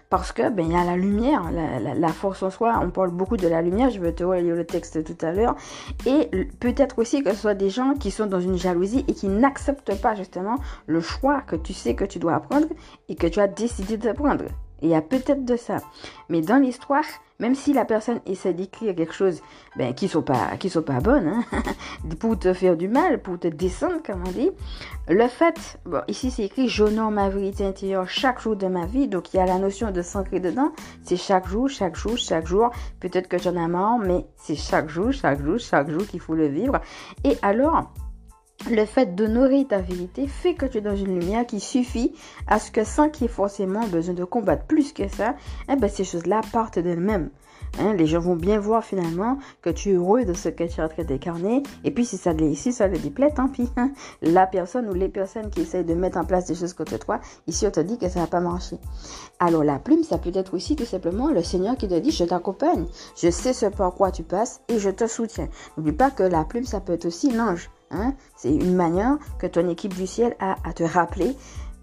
Parce 0.10 0.32
que 0.32 0.50
ben 0.50 0.66
il 0.66 0.72
y 0.72 0.76
a 0.76 0.84
la 0.84 0.98
lumière, 0.98 1.52
la, 1.52 2.08
force 2.08 2.42
en 2.42 2.50
soi. 2.50 2.80
On 2.82 2.90
parle 2.90 3.12
beaucoup 3.12 3.38
de 3.38 3.48
la 3.48 3.62
lumière. 3.62 3.92
Je 3.92 4.00
vais 4.00 4.12
te 4.12 4.24
relire 4.24 4.56
le 4.56 4.66
texte 4.66 5.04
tout 5.04 5.24
à 5.24 5.32
l'heure. 5.32 5.56
Et 6.08 6.32
peut-être 6.60 6.98
aussi 6.98 7.22
que 7.24 7.30
ce 7.30 7.36
soit 7.36 7.54
des 7.54 7.70
gens 7.70 7.94
qui 7.94 8.10
sont 8.10 8.26
dans 8.26 8.40
une 8.40 8.58
jalousie 8.58 9.06
et 9.08 9.14
qui 9.14 9.28
n'acceptent 9.28 10.02
pas 10.02 10.16
justement 10.16 10.56
le 10.88 11.00
choix 11.00 11.42
que 11.42 11.56
tu 11.56 11.74
sais 11.74 11.94
que 11.94 12.06
tu 12.06 12.18
dois 12.18 12.40
prendre 12.40 12.68
et 13.08 13.16
que 13.16 13.28
tu 13.28 13.40
as 13.40 13.48
décidé 13.48 13.98
de 13.98 14.12
prendre. 14.12 14.46
Il 14.82 14.90
y 14.90 14.96
a 14.96 15.02
peut-être 15.02 15.46
de 15.46 15.56
ça. 15.56 15.78
Mais 16.30 16.42
dans 16.42 16.58
l'histoire, 16.58 17.04
même 17.40 17.56
si 17.56 17.74
la 17.74 17.86
personne 17.86 18.20
essaie 18.26 18.54
d'écrire 18.54 18.94
quelque 18.96 19.14
chose 19.14 19.42
ben, 19.78 19.94
qui 19.94 20.06
ne 20.06 20.10
sont, 20.10 20.22
pas, 20.22 20.58
qui 20.60 20.70
sont 20.70 20.82
pas 20.82 21.00
bonnes, 21.00 21.28
hein, 21.28 21.44
pour 22.20 22.38
te 22.38 22.54
faire 22.54 22.76
du 22.76 22.90
mal, 22.90 23.22
pour 23.22 23.40
te 23.40 23.48
descendre, 23.48 24.02
comme 24.06 24.24
on 24.28 24.32
dit, 24.32 24.52
le 25.08 25.28
fait, 25.28 25.80
bon, 25.86 26.02
ici 26.08 26.32
c'est 26.32 26.44
écrit, 26.44 26.68
j'honore 26.68 27.12
ma 27.12 27.30
vérité 27.30 27.66
intérieure 27.66 28.10
chaque 28.10 28.42
jour 28.42 28.58
de 28.58 28.68
ma 28.68 28.86
vie, 28.86 29.08
donc 29.08 29.34
il 29.34 29.38
y 29.38 29.40
a 29.40 29.46
la 29.46 29.58
notion 29.58 29.92
de 29.92 30.02
s'ancrer 30.02 30.42
dedans, 30.42 30.72
c'est 31.02 31.18
chaque 31.18 31.48
jour, 31.48 31.70
chaque 31.70 31.96
jour, 31.96 32.18
chaque 32.18 32.46
jour, 32.46 32.72
peut-être 33.00 33.30
que 33.30 33.38
j'en 33.38 33.56
ai 33.56 33.68
marre, 33.68 34.00
mais 34.00 34.26
c'est 34.36 34.56
chaque 34.56 34.90
jour, 34.90 35.14
chaque 35.14 35.42
jour, 35.42 35.60
chaque 35.60 35.90
jour 35.90 36.06
qu'il 36.06 36.20
faut 36.20 36.36
le 36.36 36.48
vivre. 36.48 36.82
Et 37.24 37.38
alors, 37.42 37.94
le 38.70 38.86
fait 38.86 39.16
d'honorer 39.16 39.66
ta 39.66 39.80
vérité 39.80 40.28
fait 40.28 40.54
que 40.54 40.66
tu 40.66 40.80
es 40.80 40.82
dans 40.82 40.96
une 40.96 41.20
lumière 41.20 41.46
qui 41.46 41.60
suffit 41.60 42.14
à 42.48 42.60
ce 42.60 42.72
que 42.72 42.84
sans 42.84 43.10
qu'il 43.10 43.24
y 43.24 43.26
ait 43.26 43.34
forcément 43.34 43.88
besoin 43.88 44.14
de 44.14 44.24
combattre 44.24 44.66
plus 44.66 44.94
que 44.94 45.08
ça, 45.08 45.36
eh 45.72 45.76
ben, 45.76 45.90
ces 45.90 46.04
choses-là 46.04 46.42
partent 46.52 46.80
d'elles-mêmes. 46.80 47.30
Hein, 47.78 47.94
les 47.94 48.08
gens 48.08 48.20
vont 48.20 48.36
bien 48.36 48.60
voir 48.60 48.84
finalement 48.84 49.38
que 49.62 49.70
tu 49.70 49.92
es 49.92 49.94
heureux 49.94 50.26
de 50.26 50.34
ce 50.34 50.50
que 50.50 50.64
tu 50.64 50.80
es 50.80 50.84
en 50.84 50.88
train. 50.88 51.62
Et 51.84 51.92
puis 51.92 52.06
si 52.06 52.18
ça, 52.18 52.34
ici 52.34 52.74
ça 52.74 52.88
le 52.88 52.98
déplaît, 52.98 53.32
tant 53.32 53.48
pis. 53.48 53.70
Hein. 53.78 53.92
La 54.22 54.48
personne 54.48 54.90
ou 54.90 54.94
les 54.94 55.10
personnes 55.10 55.50
qui 55.50 55.62
essayent 55.62 55.86
de 55.86 55.94
mettre 55.94 56.18
en 56.18 56.26
place 56.26 56.46
des 56.46 56.56
choses 56.56 56.74
contre 56.74 56.98
toi, 56.98 57.20
ici 57.48 57.68
on 57.68 57.72
te 57.72 57.80
dit 57.80 57.98
que 57.98 58.10
ça 58.10 58.22
va 58.22 58.28
pas 58.28 58.40
marcher. 58.40 58.78
Alors 59.40 59.64
la 59.64 59.80
plume, 59.80 60.04
ça 60.04 60.18
peut 60.18 60.32
être 60.34 60.54
aussi 60.54 60.76
tout 60.76 60.86
simplement 60.86 61.30
le 61.30 61.44
Seigneur 61.44 61.78
qui 61.78 61.88
te 61.88 61.98
dit 61.98 62.12
je 62.12 62.24
t'accompagne. 62.24 62.86
Je 63.16 63.30
sais 63.30 63.54
ce 63.54 63.68
par 63.68 63.94
quoi 63.94 64.12
tu 64.12 64.24
passes 64.24 64.62
et 64.68 64.80
je 64.80 64.90
te 64.90 65.08
soutiens. 65.08 65.50
N'oublie 65.78 65.94
pas 65.94 66.12
que 66.12 66.24
la 66.24 66.44
plume, 66.44 66.66
ça 66.66 66.80
peut 66.80 66.94
être 66.94 67.06
aussi 67.06 67.32
l'ange. 67.32 67.70
Hein? 67.92 68.14
C'est 68.36 68.54
une 68.54 68.76
manière 68.76 69.18
que 69.40 69.48
ton 69.48 69.68
équipe 69.70 69.96
du 69.96 70.08
ciel 70.08 70.36
a 70.40 70.56
à 70.64 70.74
te 70.74 70.84
rappeler 70.84 71.36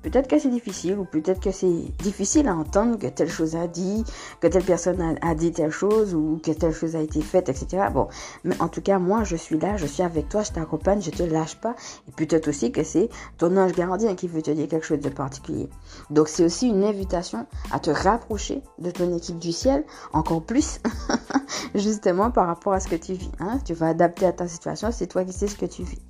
Peut-être 0.07 0.29
que 0.29 0.39
c'est 0.39 0.51
difficile 0.51 1.01
ou 1.01 1.05
peut-être 1.05 1.41
que 1.41 1.51
c'est 1.51 1.83
difficile 1.99 2.47
à 2.47 2.55
entendre 2.55 2.97
que 2.97 3.09
telle 3.09 3.29
chose 3.29 3.57
a 3.57 3.67
dit, 3.67 4.05
que 4.41 4.47
telle 4.47 4.63
personne 4.63 5.19
a, 5.21 5.35
dit 5.35 5.51
telle 5.51 5.73
chose 5.73 6.15
ou 6.15 6.41
que 6.41 6.53
telle 6.53 6.73
chose 6.73 6.95
a 6.95 7.01
été 7.01 7.21
faite, 7.21 7.49
etc. 7.49 7.89
Bon, 7.93 8.07
mais 8.45 8.55
en 8.61 8.69
tout 8.69 8.81
cas, 8.81 9.01
moi, 9.01 9.25
je 9.25 9.35
suis 9.35 9.59
là, 9.59 9.77
je 9.77 9.85
suis 9.85 10.05
avec 10.05 10.29
toi, 10.29 10.45
je 10.45 10.53
t'accompagne, 10.53 11.03
je 11.03 11.11
te 11.11 11.25
lâche 11.25 11.57
pas. 11.57 11.75
Et 12.07 12.13
peut-être 12.13 12.47
aussi 12.47 12.71
que 12.71 12.85
c'est 12.85 13.09
ton 13.37 13.57
ange 13.57 13.73
gardien 13.73 14.15
qui 14.15 14.29
veut 14.29 14.43
te 14.43 14.53
dire 14.53 14.69
quelque 14.69 14.87
chose 14.87 15.01
de 15.01 15.09
particulier. 15.09 15.69
Donc, 16.11 16.29
c'est 16.29 16.45
aussi 16.45 16.69
une 16.69 16.85
invitation 16.85 17.45
à 17.73 17.81
te 17.81 17.91
rapprocher 17.91 18.63
de 18.79 18.93
ton 18.93 19.13
équipe 19.13 19.41
du 19.41 19.51
ciel 19.51 19.83
encore 20.13 20.45
plus, 20.45 20.79
justement 21.75 22.31
par 22.31 22.47
rapport 22.47 22.75
à 22.75 22.79
ce 22.79 22.87
que 22.87 22.95
tu 22.95 23.15
vis. 23.15 23.33
Hein. 23.41 23.59
Tu 23.65 23.75
vas 23.75 23.89
adapter 23.89 24.27
à 24.27 24.33
ta 24.33 24.47
situation, 24.47 24.93
c'est 24.93 25.09
toi 25.09 25.25
qui 25.25 25.33
sais 25.33 25.49
ce 25.49 25.57
que 25.57 25.67
tu 25.67 25.83
vis. 25.83 26.06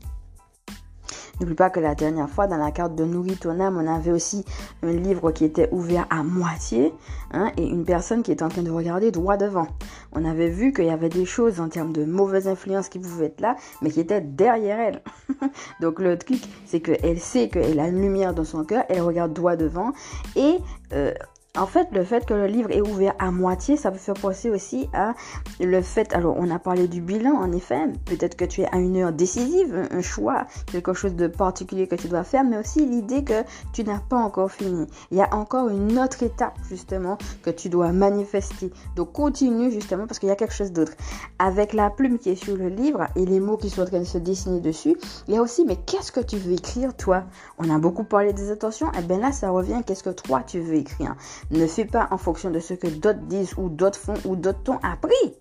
N'oublie 1.41 1.55
pas 1.55 1.71
que 1.71 1.81
la 1.81 1.95
dernière 1.95 2.31
fois, 2.31 2.47
dans 2.47 2.57
la 2.57 2.71
carte 2.71 2.95
de 2.95 3.05
Nourris 3.05 3.37
ton 3.37 3.61
âme, 3.61 3.77
on 3.77 3.87
avait 3.87 4.11
aussi 4.11 4.45
un 4.83 4.93
livre 4.93 5.33
qui 5.33 5.45
était 5.45 5.69
ouvert 5.71 6.07
à 6.09 6.23
moitié 6.23 6.95
hein, 7.33 7.53
et 7.57 7.67
une 7.67 7.85
personne 7.85 8.23
qui 8.23 8.33
était 8.33 8.43
en 8.43 8.49
train 8.49 8.63
de 8.63 8.71
regarder 8.71 9.11
droit 9.11 9.37
devant. 9.37 9.67
On 10.13 10.25
avait 10.25 10.49
vu 10.49 10.73
qu'il 10.73 10.87
y 10.87 10.91
avait 10.91 11.11
des 11.11 11.27
choses 11.27 11.61
en 11.61 11.69
termes 11.69 11.93
de 11.93 12.05
mauvaises 12.05 12.49
influences 12.49 12.89
qui 12.89 12.99
pouvaient 12.99 13.27
être 13.27 13.41
là, 13.41 13.57
mais 13.83 13.91
qui 13.91 14.01
étaient 14.01 14.23
derrière 14.23 14.81
elle. 14.81 15.03
Donc 15.81 16.01
le 16.01 16.17
truc, 16.17 16.43
c'est 16.65 16.81
qu'elle 16.81 17.21
sait 17.21 17.49
qu'elle 17.49 17.81
a 17.81 17.89
une 17.89 18.01
lumière 18.01 18.33
dans 18.33 18.45
son 18.45 18.65
cœur, 18.65 18.85
elle 18.89 19.03
regarde 19.03 19.33
droit 19.33 19.57
devant 19.57 19.93
et... 20.37 20.59
Euh, 20.93 21.13
en 21.57 21.67
fait, 21.67 21.89
le 21.93 22.05
fait 22.05 22.27
que 22.27 22.35
le 22.35 22.47
livre 22.47 22.71
est 22.71 22.81
ouvert 22.81 23.15
à 23.19 23.31
moitié, 23.31 23.77
ça 23.77 23.91
peut 23.91 23.99
faire 23.99 24.15
penser 24.15 24.51
aussi 24.51 24.89
à 24.93 25.15
le 25.61 25.81
fait, 25.83 26.13
alors 26.15 26.37
on 26.39 26.51
a 26.51 26.59
parlé 26.59 26.89
du 26.89 27.01
bilan, 27.01 27.33
en 27.33 27.53
effet, 27.53 27.81
peut-être 28.05 28.37
que 28.37 28.45
tu 28.45 28.63
es 28.63 28.69
à 28.73 28.79
une 28.79 28.97
heure 28.97 29.13
décisive, 29.13 29.89
un 29.91 30.03
choix, 30.03 30.47
quelque 30.67 30.93
chose 30.93 31.15
de 31.15 31.27
particulier 31.27 31.87
que 31.87 31.97
tu 31.97 32.09
dois 32.09 32.25
faire, 32.25 32.45
mais 32.45 32.59
aussi 32.59 32.85
l'idée 32.87 33.25
que 33.25 33.43
tu 33.73 33.85
n'as 33.85 34.01
pas 34.01 34.19
encore 34.19 34.51
fini. 34.51 34.87
Il 35.11 35.19
y 35.19 35.23
a 35.23 35.35
encore 35.35 35.69
une 35.69 35.99
autre 35.99 36.23
étape, 36.23 36.55
justement, 36.69 37.19
que 37.43 37.51
tu 37.51 37.69
dois 37.69 37.93
manifester. 37.93 38.71
Donc 38.95 39.13
continue, 39.13 39.71
justement, 39.71 40.07
parce 40.07 40.19
qu'il 40.19 40.29
y 40.29 40.33
a 40.33 40.37
quelque 40.37 40.55
chose 40.55 40.73
d'autre. 40.73 40.93
Avec 41.39 41.73
la 41.73 41.91
plume 41.91 42.19
qui 42.19 42.31
est 42.31 42.37
sur 42.37 42.57
le 42.57 42.69
livre 42.69 43.07
et 43.17 43.25
les 43.25 43.41
mots 43.41 43.57
qui 43.57 43.71
sont 43.71 43.83
en 43.83 43.87
train 43.87 44.01
de 44.01 44.05
se 44.05 44.19
dessiner 44.19 44.61
dessus, 44.61 44.97
il 45.29 45.35
y 45.35 45.37
a 45.37 45.43
aussi, 45.43 45.65
mais 45.65 45.77
qu'est-ce 45.77 46.13
que 46.13 46.21
tu 46.21 46.37
veux 46.37 46.53
écrire, 46.53 46.95
toi? 46.97 47.25
On 47.59 47.71
a 47.71 47.79
beaucoup 47.79 48.05
parlé 48.05 48.33
des 48.33 48.51
intentions, 48.51 48.91
et 48.93 49.03
bien 49.03 49.19
là, 49.19 49.33
ça 49.33 49.51
revient, 49.51 49.81
qu'est-ce 49.87 50.03
que 50.03 50.11
toi, 50.11 50.43
tu 50.47 50.61
veux 50.61 50.75
écrire? 50.75 51.15
Ne 51.51 51.67
fais 51.67 51.85
pas 51.85 52.09
en 52.11 52.19
fonction 52.19 52.51
de 52.51 52.61
ce 52.61 52.75
que 52.75 52.89
d'autres 52.89 53.21
disent 53.21 53.55
ou 53.57 53.69
d'autres 53.69 53.99
font 53.99 54.15
ou 54.25 54.37
d'autres 54.37 54.63
t'ont 54.63 54.79
appris. 54.83 55.35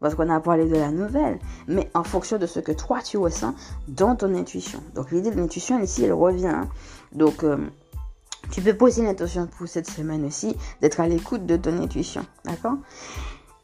Parce 0.00 0.14
qu'on 0.14 0.28
a 0.28 0.40
parlé 0.40 0.66
de 0.66 0.76
la 0.76 0.90
nouvelle, 0.90 1.38
mais 1.66 1.90
en 1.94 2.04
fonction 2.04 2.38
de 2.38 2.46
ce 2.46 2.60
que 2.60 2.72
toi 2.72 3.00
tu 3.02 3.16
ressens 3.16 3.54
dans 3.88 4.16
ton 4.16 4.34
intuition. 4.34 4.82
Donc 4.94 5.10
l'idée 5.10 5.30
de 5.30 5.36
l'intuition 5.36 5.80
ici, 5.80 6.04
elle 6.04 6.12
revient. 6.12 6.46
Hein. 6.46 6.68
Donc 7.12 7.42
euh, 7.42 7.56
tu 8.50 8.60
peux 8.60 8.74
poser 8.74 9.02
l'intention 9.02 9.46
pour 9.46 9.66
cette 9.66 9.88
semaine 9.88 10.24
aussi 10.26 10.56
d'être 10.80 11.00
à 11.00 11.08
l'écoute 11.08 11.46
de 11.46 11.56
ton 11.56 11.80
intuition. 11.82 12.26
D'accord? 12.44 12.76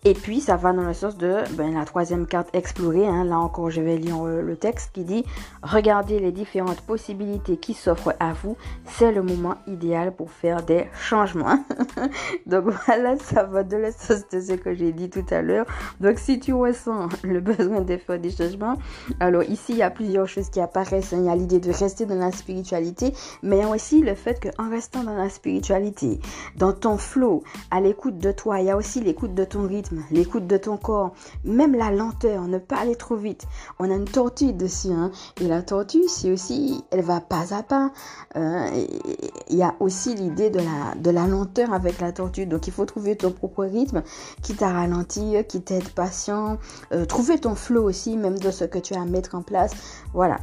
Et 0.02 0.14
puis, 0.14 0.40
ça 0.40 0.56
va 0.56 0.72
dans 0.72 0.84
le 0.84 0.94
sens 0.94 1.18
de 1.18 1.36
ben, 1.58 1.74
la 1.74 1.84
troisième 1.84 2.26
carte 2.26 2.48
explorer. 2.54 3.06
Hein. 3.06 3.24
Là 3.24 3.38
encore, 3.38 3.68
je 3.68 3.82
vais 3.82 3.98
lire 3.98 4.24
euh, 4.24 4.40
le 4.40 4.56
texte 4.56 4.92
qui 4.94 5.04
dit 5.04 5.26
Regardez 5.62 6.18
les 6.20 6.32
différentes 6.32 6.80
possibilités 6.80 7.58
qui 7.58 7.74
s'offrent 7.74 8.14
à 8.18 8.32
vous. 8.32 8.56
C'est 8.86 9.12
le 9.12 9.22
moment 9.22 9.56
idéal 9.66 10.16
pour 10.16 10.30
faire 10.30 10.62
des 10.62 10.86
changements. 10.94 11.62
Donc 12.46 12.64
voilà, 12.86 13.18
ça 13.18 13.42
va 13.42 13.62
dans 13.62 13.76
le 13.76 13.92
sens 13.92 14.22
de 14.32 14.40
ce 14.40 14.54
que 14.54 14.74
j'ai 14.74 14.92
dit 14.92 15.10
tout 15.10 15.26
à 15.28 15.42
l'heure. 15.42 15.66
Donc 16.00 16.18
si 16.18 16.40
tu 16.40 16.54
ressens 16.54 17.10
le 17.22 17.40
besoin 17.40 17.82
de 17.82 17.98
faire 17.98 18.18
des 18.18 18.30
changements, 18.30 18.76
alors 19.20 19.42
ici, 19.42 19.72
il 19.72 19.78
y 19.78 19.82
a 19.82 19.90
plusieurs 19.90 20.26
choses 20.26 20.48
qui 20.48 20.60
apparaissent. 20.60 21.12
Il 21.12 21.26
y 21.26 21.28
a 21.28 21.36
l'idée 21.36 21.60
de 21.60 21.70
rester 21.70 22.06
dans 22.06 22.14
la 22.14 22.32
spiritualité, 22.32 23.12
mais 23.42 23.58
il 23.58 23.60
y 23.60 23.64
a 23.64 23.68
aussi 23.68 24.00
le 24.00 24.14
fait 24.14 24.40
qu'en 24.40 24.70
restant 24.70 25.04
dans 25.04 25.16
la 25.16 25.28
spiritualité, 25.28 26.20
dans 26.56 26.72
ton 26.72 26.96
flow, 26.96 27.42
à 27.70 27.82
l'écoute 27.82 28.16
de 28.16 28.32
toi, 28.32 28.60
il 28.60 28.66
y 28.66 28.70
a 28.70 28.78
aussi 28.78 29.02
l'écoute 29.02 29.34
de 29.34 29.44
ton 29.44 29.66
rythme 29.66 29.89
l'écoute 30.10 30.46
de 30.46 30.56
ton 30.56 30.76
corps, 30.76 31.12
même 31.44 31.74
la 31.74 31.90
lenteur, 31.90 32.46
ne 32.46 32.58
pas 32.58 32.78
aller 32.78 32.96
trop 32.96 33.16
vite. 33.16 33.46
On 33.78 33.90
a 33.90 33.94
une 33.94 34.04
tortue 34.04 34.52
dessus, 34.52 34.92
hein, 34.92 35.10
et 35.40 35.46
la 35.46 35.62
tortue, 35.62 36.08
c'est 36.08 36.30
aussi, 36.30 36.84
elle 36.90 37.02
va 37.02 37.20
pas 37.20 37.54
à 37.54 37.62
pas. 37.62 37.90
Il 38.34 39.56
y 39.56 39.62
a 39.62 39.74
aussi 39.80 40.14
l'idée 40.14 40.50
de 40.50 40.58
la, 40.58 40.94
de 40.96 41.10
la 41.10 41.26
lenteur 41.26 41.72
avec 41.72 42.00
la 42.00 42.12
tortue. 42.12 42.46
Donc 42.46 42.66
il 42.66 42.72
faut 42.72 42.84
trouver 42.84 43.16
ton 43.16 43.30
propre 43.30 43.64
rythme 43.64 44.02
qui 44.42 44.54
t'a 44.54 44.72
ralenti, 44.72 45.34
qui 45.48 45.60
t'aide 45.62 45.88
patient. 45.90 46.58
Euh, 46.92 47.04
trouver 47.04 47.38
ton 47.38 47.54
flow 47.54 47.82
aussi, 47.82 48.16
même 48.16 48.38
de 48.38 48.50
ce 48.50 48.64
que 48.64 48.78
tu 48.78 48.94
as 48.94 49.02
à 49.02 49.04
mettre 49.04 49.34
en 49.34 49.42
place. 49.42 49.72
Voilà 50.12 50.38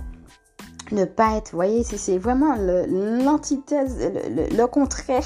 ne 0.92 1.06
pas 1.06 1.38
être, 1.38 1.52
vous 1.52 1.58
voyez, 1.58 1.84
c'est 1.84 2.18
vraiment 2.18 2.56
l'antithèse, 2.56 3.98
le, 4.00 4.56
le, 4.56 4.68
contraire 4.68 5.24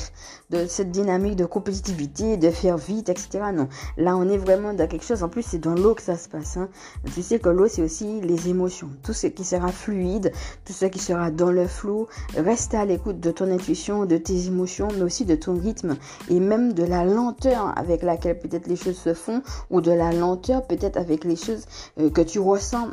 de 0.50 0.66
cette 0.66 0.92
dynamique 0.92 1.36
de 1.36 1.46
compétitivité, 1.46 2.38
de 2.38 2.50
faire 2.50 2.78
vite, 2.78 3.10
etc. 3.10 3.40
Non, 3.54 3.68
là 3.98 4.16
on 4.18 4.28
est 4.30 4.38
vraiment 4.38 4.74
dans 4.74 4.88
quelque 4.88 5.06
chose, 5.06 5.24
en 5.24 5.30
plus 5.30 5.44
c'est 5.44 5.60
dans 5.60 5.74
l'eau 5.74 5.96
que 5.96 6.02
ça 6.02 6.18
se 6.18 6.30
passe. 6.30 6.58
Hein. 6.58 6.70
Tu 7.14 7.22
sais 7.22 7.40
que 7.40 7.50
l'eau 7.50 7.68
c'est 7.68 7.82
aussi 7.82 8.22
les 8.22 8.50
émotions, 8.50 8.90
tout 9.04 9.14
ce 9.14 9.28
qui 9.28 9.44
sera 9.44 9.70
fluide, 9.70 10.32
tout 10.66 10.74
ce 10.74 10.86
qui 10.86 11.00
sera 11.00 11.32
dans 11.32 11.52
le 11.52 11.68
flot, 11.68 12.08
reste 12.38 12.74
à 12.74 12.86
l'écoute 12.86 13.20
de 13.20 13.32
ton 13.32 13.52
intuition, 13.52 14.06
de 14.06 14.18
tes 14.18 14.48
émotions, 14.48 14.88
mais 14.96 15.04
aussi 15.04 15.26
de 15.26 15.36
ton 15.36 15.58
rythme 15.58 15.96
et 16.30 16.40
même 16.40 16.74
de 16.74 16.84
la 16.84 17.06
lenteur 17.06 17.74
avec 17.78 18.04
laquelle 18.04 18.40
peut-être 18.40 18.68
les 18.68 18.76
choses 18.76 18.98
se 18.98 19.14
font 19.14 19.42
ou 19.70 19.82
de 19.82 19.92
la 19.92 20.12
lenteur 20.12 20.66
peut-être 20.68 20.98
avec 20.98 21.24
les 21.24 21.36
choses 21.36 21.66
euh, 22.00 22.10
que 22.10 22.22
tu 22.22 22.40
ressens 22.40 22.90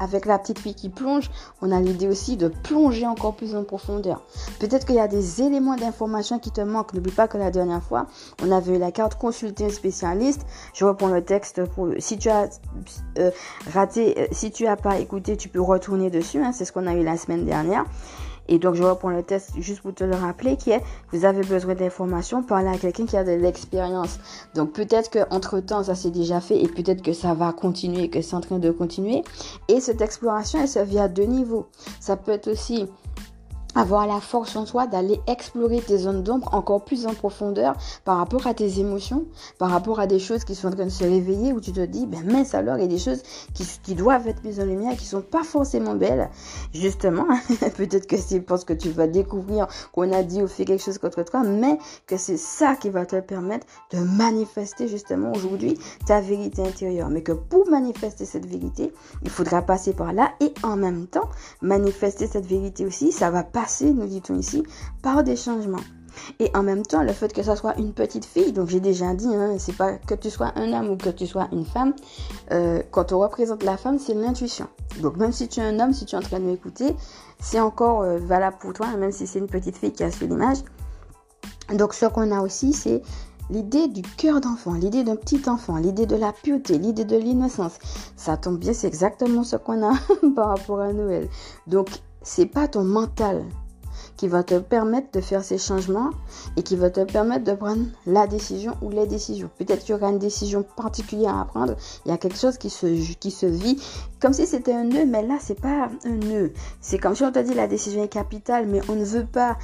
avec 0.00 0.26
la 0.26 0.38
petite 0.38 0.58
fille 0.58 0.74
qui 0.74 0.88
plonge, 0.88 1.30
on 1.62 1.70
a 1.70 1.80
l'idée 1.80 2.08
aussi 2.08 2.36
de 2.36 2.48
plonger 2.48 3.06
encore 3.06 3.34
plus 3.34 3.54
en 3.54 3.64
profondeur. 3.64 4.22
Peut-être 4.60 4.86
qu'il 4.86 4.96
y 4.96 5.00
a 5.00 5.08
des 5.08 5.42
éléments 5.42 5.76
d'information 5.76 6.38
qui 6.38 6.50
te 6.50 6.60
manquent. 6.60 6.94
N'oublie 6.94 7.12
pas 7.12 7.28
que 7.28 7.38
la 7.38 7.50
dernière 7.50 7.82
fois, 7.82 8.06
on 8.42 8.50
avait 8.50 8.78
la 8.78 8.92
carte 8.92 9.16
consulter 9.16 9.66
un 9.66 9.70
spécialiste. 9.70 10.46
Je 10.74 10.84
reprends 10.84 11.08
le 11.08 11.24
texte 11.24 11.64
pour 11.64 11.88
si 11.98 12.18
tu 12.18 12.28
as 12.28 12.48
euh, 13.18 13.30
raté, 13.72 14.18
euh, 14.18 14.26
si 14.32 14.50
tu 14.50 14.66
as 14.66 14.76
pas 14.76 14.98
écouté, 14.98 15.36
tu 15.36 15.48
peux 15.48 15.60
retourner 15.60 16.10
dessus. 16.10 16.42
Hein. 16.42 16.52
C'est 16.52 16.64
ce 16.64 16.72
qu'on 16.72 16.86
a 16.86 16.94
eu 16.94 17.02
la 17.02 17.16
semaine 17.16 17.44
dernière. 17.44 17.84
Et 18.48 18.58
donc, 18.58 18.74
je 18.74 18.82
reprends 18.82 19.10
le 19.10 19.22
test 19.22 19.50
juste 19.58 19.80
pour 19.80 19.94
te 19.94 20.04
le 20.04 20.14
rappeler, 20.14 20.56
qui 20.56 20.70
est, 20.70 20.82
vous 21.12 21.24
avez 21.24 21.42
besoin 21.42 21.74
d'informations, 21.74 22.42
parlez 22.42 22.68
à 22.68 22.76
quelqu'un 22.78 23.06
qui 23.06 23.16
a 23.16 23.24
de 23.24 23.32
l'expérience. 23.32 24.18
Donc, 24.54 24.72
peut-être 24.72 25.10
qu'entre 25.10 25.60
temps, 25.60 25.82
ça 25.84 25.94
s'est 25.94 26.10
déjà 26.10 26.40
fait 26.40 26.62
et 26.62 26.68
peut-être 26.68 27.02
que 27.02 27.12
ça 27.12 27.34
va 27.34 27.52
continuer, 27.52 28.08
que 28.08 28.20
c'est 28.20 28.34
en 28.34 28.40
train 28.40 28.58
de 28.58 28.70
continuer. 28.70 29.22
Et 29.68 29.80
cette 29.80 30.00
exploration, 30.00 30.60
elle 30.60 30.68
se 30.68 30.80
vit 30.80 30.98
à 30.98 31.08
deux 31.08 31.24
niveaux. 31.24 31.66
Ça 32.00 32.16
peut 32.16 32.32
être 32.32 32.48
aussi 32.48 32.86
avoir 33.74 34.06
la 34.06 34.20
force 34.20 34.56
en 34.56 34.64
toi 34.64 34.86
d'aller 34.86 35.20
explorer 35.26 35.80
tes 35.80 35.98
zones 35.98 36.22
d'ombre 36.22 36.48
encore 36.52 36.84
plus 36.84 37.06
en 37.06 37.14
profondeur 37.14 37.74
par 38.04 38.18
rapport 38.18 38.46
à 38.46 38.54
tes 38.54 38.80
émotions, 38.80 39.24
par 39.58 39.70
rapport 39.70 40.00
à 40.00 40.06
des 40.06 40.18
choses 40.18 40.44
qui 40.44 40.54
sont 40.54 40.68
en 40.68 40.72
train 40.72 40.84
de 40.84 40.90
se 40.90 41.04
réveiller 41.04 41.52
où 41.52 41.60
tu 41.60 41.72
te 41.72 41.84
dis, 41.84 42.06
ben 42.06 42.24
mince 42.24 42.54
alors, 42.54 42.76
il 42.76 42.82
y 42.82 42.84
a 42.84 42.88
des 42.88 42.98
choses 42.98 43.22
qui, 43.54 43.66
qui 43.82 43.94
doivent 43.94 44.26
être 44.28 44.44
mises 44.44 44.60
en 44.60 44.64
lumière, 44.64 44.96
qui 44.96 45.06
sont 45.06 45.22
pas 45.22 45.42
forcément 45.42 45.94
belles. 45.94 46.30
Justement, 46.72 47.26
peut-être 47.76 48.06
que 48.06 48.16
c'est 48.16 48.40
parce 48.40 48.64
que 48.64 48.72
tu 48.72 48.90
vas 48.90 49.06
découvrir 49.06 49.66
qu'on 49.92 50.12
a 50.12 50.22
dit 50.22 50.42
ou 50.42 50.48
fait 50.48 50.64
quelque 50.64 50.82
chose 50.82 50.98
contre 50.98 51.22
toi, 51.24 51.42
mais 51.42 51.78
que 52.06 52.16
c'est 52.16 52.36
ça 52.36 52.76
qui 52.76 52.90
va 52.90 53.06
te 53.06 53.20
permettre 53.20 53.66
de 53.92 53.98
manifester 53.98 54.88
justement 54.88 55.32
aujourd'hui 55.32 55.78
ta 56.06 56.20
vérité 56.20 56.62
intérieure. 56.62 57.08
Mais 57.08 57.22
que 57.22 57.32
pour 57.32 57.68
manifester 57.68 58.24
cette 58.24 58.46
vérité, 58.46 58.92
il 59.22 59.30
faudra 59.30 59.62
passer 59.62 59.92
par 59.92 60.12
là 60.12 60.32
et 60.40 60.52
en 60.62 60.76
même 60.76 61.06
temps, 61.06 61.28
manifester 61.62 62.26
cette 62.26 62.46
vérité 62.46 62.86
aussi, 62.86 63.12
ça 63.12 63.30
va 63.30 63.42
pas 63.42 63.63
nous 63.82 64.06
dit-on 64.06 64.38
ici, 64.38 64.62
par 65.02 65.22
des 65.22 65.36
changements. 65.36 65.80
Et 66.38 66.50
en 66.54 66.62
même 66.62 66.82
temps, 66.82 67.02
le 67.02 67.12
fait 67.12 67.32
que 67.32 67.42
ça 67.42 67.56
soit 67.56 67.76
une 67.76 67.92
petite 67.92 68.24
fille, 68.24 68.52
donc 68.52 68.68
j'ai 68.68 68.80
déjà 68.80 69.14
dit, 69.14 69.34
hein, 69.34 69.56
c'est 69.58 69.76
pas 69.76 69.94
que 69.94 70.14
tu 70.14 70.30
sois 70.30 70.52
un 70.56 70.72
homme 70.72 70.90
ou 70.90 70.96
que 70.96 71.10
tu 71.10 71.26
sois 71.26 71.48
une 71.52 71.64
femme, 71.64 71.92
euh, 72.52 72.82
quand 72.90 73.12
on 73.12 73.18
représente 73.18 73.62
la 73.62 73.76
femme, 73.76 73.98
c'est 73.98 74.14
l'intuition. 74.14 74.68
Donc 75.00 75.16
même 75.16 75.32
si 75.32 75.48
tu 75.48 75.60
es 75.60 75.64
un 75.64 75.80
homme, 75.80 75.92
si 75.92 76.06
tu 76.06 76.14
es 76.14 76.18
en 76.18 76.22
train 76.22 76.38
de 76.38 76.44
m'écouter, 76.44 76.94
c'est 77.40 77.60
encore 77.60 78.02
euh, 78.02 78.18
valable 78.18 78.56
pour 78.60 78.72
toi, 78.72 78.86
même 78.96 79.12
si 79.12 79.26
c'est 79.26 79.38
une 79.38 79.48
petite 79.48 79.76
fille 79.76 79.92
qui 79.92 80.04
a 80.04 80.10
su 80.10 80.26
l'image. 80.26 80.58
Donc 81.72 81.94
ce 81.94 82.06
qu'on 82.06 82.30
a 82.30 82.40
aussi, 82.40 82.72
c'est 82.72 83.02
l'idée 83.50 83.88
du 83.88 84.02
cœur 84.02 84.40
d'enfant, 84.40 84.74
l'idée 84.74 85.04
d'un 85.04 85.16
petit 85.16 85.42
enfant, 85.48 85.76
l'idée 85.76 86.06
de 86.06 86.16
la 86.16 86.32
pureté, 86.32 86.78
l'idée 86.78 87.04
de 87.04 87.16
l'innocence. 87.16 87.78
Ça 88.16 88.36
tombe 88.36 88.58
bien, 88.58 88.72
c'est 88.72 88.86
exactement 88.86 89.44
ce 89.44 89.56
qu'on 89.56 89.86
a 89.86 89.94
par 90.36 90.48
rapport 90.48 90.80
à 90.80 90.92
Noël. 90.92 91.28
Donc 91.66 91.88
c'est 92.24 92.46
pas 92.46 92.66
ton 92.66 92.82
mental 92.82 93.44
qui 94.16 94.28
va 94.28 94.42
te 94.42 94.58
permettre 94.58 95.10
de 95.12 95.20
faire 95.20 95.44
ces 95.44 95.58
changements 95.58 96.10
et 96.56 96.62
qui 96.62 96.76
va 96.76 96.90
te 96.90 97.00
permettre 97.04 97.44
de 97.44 97.52
prendre 97.52 97.84
la 98.06 98.26
décision 98.26 98.74
ou 98.82 98.90
les 98.90 99.06
décisions. 99.06 99.50
Peut-être 99.58 99.84
qu'il 99.84 99.94
y 99.94 99.98
aura 99.98 100.10
une 100.10 100.18
décision 100.18 100.64
particulière 100.76 101.36
à 101.36 101.44
prendre. 101.44 101.76
Il 102.04 102.10
y 102.10 102.14
a 102.14 102.18
quelque 102.18 102.38
chose 102.38 102.58
qui 102.58 102.70
se, 102.70 102.86
qui 103.14 103.30
se 103.30 103.46
vit 103.46 103.82
comme 104.20 104.32
si 104.32 104.46
c'était 104.46 104.72
un 104.72 104.84
nœud, 104.84 105.06
mais 105.06 105.26
là, 105.26 105.38
c'est 105.40 105.60
pas 105.60 105.88
un 106.04 106.16
nœud. 106.16 106.52
C'est 106.80 106.98
comme 106.98 107.14
si 107.14 107.22
on 107.22 107.32
te 107.32 107.38
dit 107.38 107.54
la 107.54 107.66
décision 107.66 108.02
est 108.02 108.08
capitale, 108.08 108.66
mais 108.66 108.80
on 108.88 108.94
ne 108.94 109.04
veut 109.04 109.26
pas 109.26 109.58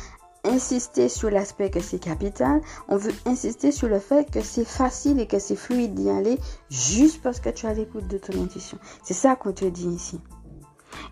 insister 0.44 1.08
sur 1.08 1.30
l'aspect 1.30 1.70
que 1.70 1.80
c'est 1.80 1.98
capital, 1.98 2.62
on 2.88 2.96
veut 2.96 3.12
insister 3.26 3.72
sur 3.72 3.88
le 3.88 3.98
fait 3.98 4.30
que 4.30 4.40
c'est 4.40 4.64
facile 4.64 5.20
et 5.20 5.26
que 5.26 5.38
c'est 5.38 5.56
fluide 5.56 5.94
d'y 5.94 6.08
aller 6.08 6.38
juste 6.70 7.22
parce 7.22 7.40
que 7.40 7.50
tu 7.50 7.66
as 7.66 7.74
l'écoute 7.74 8.08
de 8.08 8.16
ton 8.16 8.42
intuition. 8.42 8.78
C'est 9.02 9.14
ça 9.14 9.36
qu'on 9.36 9.52
te 9.52 9.66
dit 9.66 9.88
ici. 9.88 10.18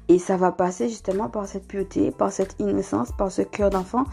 Et 0.08 0.18
ça 0.18 0.36
va 0.36 0.52
passer 0.52 0.88
justement 0.88 1.28
par 1.28 1.46
cette 1.46 1.66
pureté, 1.66 2.10
par 2.10 2.32
cette 2.32 2.56
innocence, 2.58 3.12
par 3.12 3.30
ce 3.30 3.42
cœur 3.42 3.70
d'enfant. 3.70 4.04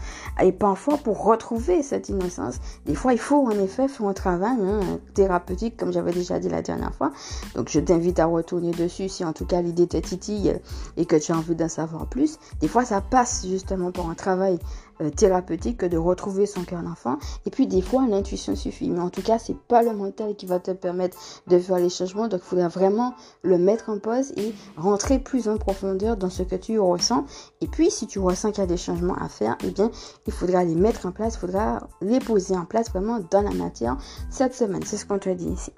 Et 0.42 0.52
parfois, 0.52 0.98
pour 0.98 1.24
retrouver 1.24 1.82
cette 1.82 2.08
innocence, 2.08 2.56
des 2.84 2.94
fois, 2.94 3.12
il 3.12 3.18
faut 3.18 3.46
en 3.46 3.50
effet 3.50 3.88
faire 3.88 4.06
un 4.06 4.12
travail 4.12 4.56
hein, 4.60 4.80
thérapeutique, 5.14 5.76
comme 5.76 5.92
j'avais 5.92 6.12
déjà 6.12 6.38
dit 6.38 6.48
la 6.48 6.62
dernière 6.62 6.94
fois. 6.94 7.12
Donc, 7.54 7.70
je 7.70 7.80
t'invite 7.80 8.18
à 8.18 8.26
retourner 8.26 8.72
dessus 8.72 9.08
si 9.08 9.24
en 9.24 9.32
tout 9.32 9.46
cas 9.46 9.62
l'idée 9.62 9.86
te 9.86 9.96
titille 9.96 10.54
et 10.96 11.06
que 11.06 11.16
tu 11.16 11.32
as 11.32 11.36
envie 11.36 11.54
d'en 11.54 11.68
savoir 11.68 12.06
plus. 12.06 12.38
Des 12.60 12.68
fois, 12.68 12.84
ça 12.84 13.00
passe 13.00 13.46
justement 13.46 13.90
par 13.90 14.10
un 14.10 14.14
travail 14.14 14.58
euh, 15.00 15.10
thérapeutique 15.10 15.78
que 15.78 15.86
de 15.86 15.96
retrouver 15.96 16.46
son 16.46 16.64
cœur 16.64 16.82
d'enfant. 16.82 17.18
Et 17.44 17.50
puis 17.50 17.66
des 17.66 17.82
fois, 17.82 18.06
l'intuition 18.06 18.56
suffit. 18.56 18.90
Mais 18.90 19.00
en 19.00 19.10
tout 19.10 19.22
cas, 19.22 19.38
c'est 19.38 19.56
pas 19.56 19.82
le 19.82 19.92
mental 19.92 20.34
qui 20.36 20.46
va 20.46 20.58
te 20.58 20.70
permettre 20.70 21.18
de 21.46 21.58
faire 21.58 21.78
les 21.78 21.88
changements. 21.88 22.28
Donc, 22.28 22.40
il 22.42 22.48
faudra 22.48 22.68
vraiment 22.68 23.14
le 23.42 23.58
mettre 23.58 23.90
en 23.90 23.98
pause 23.98 24.32
et 24.36 24.54
rentrer 24.76 25.18
plus 25.18 25.48
en 25.48 25.56
profondeur 25.56 26.16
dans 26.16 26.30
ce 26.30 26.42
que 26.42 26.56
tu 26.56 26.78
ressens. 26.78 27.24
Et 27.60 27.66
puis, 27.66 27.90
si 27.90 28.06
tu 28.06 28.18
ressens 28.18 28.52
qu'il 28.52 28.60
y 28.60 28.64
a 28.64 28.66
des 28.66 28.76
changements 28.76 29.16
à 29.16 29.28
faire, 29.28 29.56
eh 29.64 29.70
bien, 29.70 29.90
il 30.26 30.32
faudra 30.32 30.64
les 30.64 30.74
mettre 30.74 31.06
en 31.06 31.12
place, 31.12 31.34
il 31.34 31.38
faudra 31.38 31.88
les 32.00 32.18
poser 32.18 32.56
en 32.56 32.64
place 32.64 32.90
vraiment 32.90 33.20
dans 33.30 33.42
la 33.42 33.52
matière 33.52 33.96
cette 34.30 34.54
semaine. 34.54 34.82
C'est 34.84 34.96
ce 34.96 35.06
qu'on 35.06 35.18
te 35.18 35.28
dit 35.30 35.48
ici. 35.48 35.72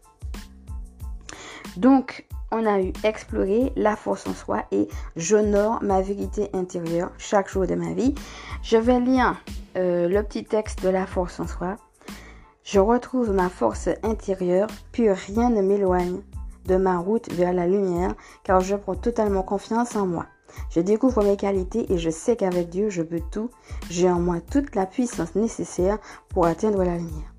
Donc, 1.76 2.26
on 2.50 2.66
a 2.66 2.80
eu 2.80 2.92
explorer 3.04 3.72
la 3.76 3.96
force 3.96 4.26
en 4.26 4.34
soi 4.34 4.64
et 4.72 4.88
j'honore 5.16 5.82
ma 5.82 6.00
vérité 6.00 6.48
intérieure 6.52 7.10
chaque 7.18 7.48
jour 7.48 7.66
de 7.66 7.74
ma 7.74 7.92
vie. 7.92 8.14
Je 8.62 8.76
vais 8.76 9.00
lire 9.00 9.36
euh, 9.76 10.08
le 10.08 10.22
petit 10.22 10.44
texte 10.44 10.82
de 10.82 10.88
la 10.88 11.06
force 11.06 11.40
en 11.40 11.46
soi. 11.46 11.76
Je 12.64 12.80
retrouve 12.80 13.32
ma 13.32 13.48
force 13.48 13.88
intérieure, 14.02 14.68
puis 14.92 15.10
rien 15.10 15.50
ne 15.50 15.62
m'éloigne 15.62 16.20
de 16.66 16.76
ma 16.76 16.98
route 16.98 17.32
vers 17.32 17.54
la 17.54 17.66
lumière, 17.66 18.14
car 18.44 18.60
je 18.60 18.76
prends 18.76 18.94
totalement 18.94 19.42
confiance 19.42 19.96
en 19.96 20.06
moi. 20.06 20.26
Je 20.70 20.80
découvre 20.80 21.22
mes 21.22 21.36
qualités 21.36 21.90
et 21.92 21.98
je 21.98 22.10
sais 22.10 22.36
qu'avec 22.36 22.68
Dieu, 22.68 22.90
je 22.90 23.02
peux 23.02 23.22
tout. 23.30 23.50
J'ai 23.90 24.10
en 24.10 24.20
moi 24.20 24.40
toute 24.40 24.74
la 24.74 24.86
puissance 24.86 25.34
nécessaire 25.34 25.98
pour 26.28 26.46
atteindre 26.46 26.84
la 26.84 26.96
lumière. 26.96 27.32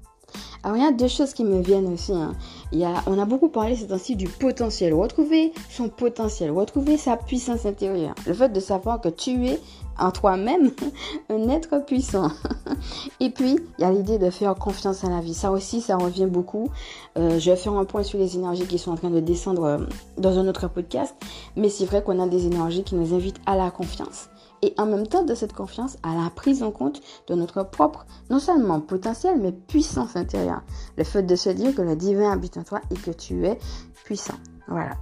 Alors 0.64 0.78
il 0.78 0.84
y 0.84 0.86
a 0.86 0.92
deux 0.92 1.08
choses 1.08 1.34
qui 1.34 1.44
me 1.44 1.62
viennent 1.62 1.94
aussi. 1.94 2.14
Hein. 2.14 2.34
Il 2.72 2.84
a, 2.84 3.04
on 3.08 3.18
a 3.18 3.26
beaucoup 3.26 3.50
parlé 3.50 3.76
ces 3.76 3.88
temps-ci 3.88 4.16
du 4.16 4.28
potentiel. 4.28 4.94
Retrouver 4.94 5.54
son 5.70 5.90
potentiel, 5.90 6.52
retrouver 6.52 6.98
sa 6.98 7.18
puissance 7.18 7.66
intérieure. 7.66 8.16
Le 8.28 8.34
fait 8.34 8.50
de 8.50 8.60
savoir 8.60 9.02
que 9.02 9.10
tu 9.10 9.48
es 9.48 9.60
en 10.00 10.12
toi-même 10.12 10.72
un 11.30 11.50
être 11.50 11.86
puissant. 11.86 12.30
Et 13.20 13.30
puis, 13.30 13.58
il 13.78 13.82
y 13.82 13.84
a 13.84 13.92
l'idée 13.92 14.18
de 14.18 14.30
faire 14.30 14.56
confiance 14.56 15.04
à 15.04 15.10
la 15.10 15.22
vie. 15.22 15.34
Ça 15.34 15.52
aussi, 15.52 15.82
ça 15.82 15.98
revient 15.98 16.28
beaucoup. 16.28 16.70
Euh, 17.18 17.40
je 17.40 17.52
vais 17.52 17.58
faire 17.58 17.74
un 17.74 17.86
point 17.86 18.04
sur 18.04 18.20
les 18.20 18.36
énergies 18.36 18.66
qui 18.66 18.80
sont 18.80 18.92
en 18.92 18.96
train 18.96 19.10
de 19.10 19.20
descendre 19.20 19.64
euh, 19.64 19.78
dans 20.18 20.38
un 20.38 20.48
autre 20.48 20.68
podcast. 20.68 21.16
Mais 21.56 21.70
c'est 21.70 21.86
vrai 21.86 22.04
qu'on 22.04 22.20
a 22.20 22.28
des 22.28 22.46
énergies 22.46 22.84
qui 22.84 22.96
nous 22.96 23.14
invitent 23.14 23.42
à 23.46 23.56
la 23.56 23.72
confiance. 23.72 24.30
Et 24.62 24.74
en 24.78 24.86
même 24.86 25.08
temps 25.08 25.24
de 25.24 25.36
cette 25.36 25.54
confiance, 25.54 25.98
à 26.04 26.16
la 26.16 26.30
prise 26.30 26.64
en 26.64 26.72
compte 26.72 27.02
de 27.28 27.36
notre 27.36 27.64
propre, 27.64 28.06
non 28.30 28.40
seulement 28.40 28.82
potentiel, 28.82 29.40
mais 29.40 29.52
puissance 29.54 30.16
intérieure. 30.16 30.64
Le 30.98 31.04
fait 31.04 31.24
de 31.24 31.36
se 31.36 31.50
dire 31.50 31.74
que 31.74 31.82
le 31.82 31.96
divin 31.96 32.32
habite 32.32 32.58
en 32.58 32.64
toi 32.64 32.82
et 32.92 32.96
que 32.96 33.12
tu 33.12 33.46
es 33.46 33.58
puissant. 34.04 34.36
Voilà. 34.68 34.98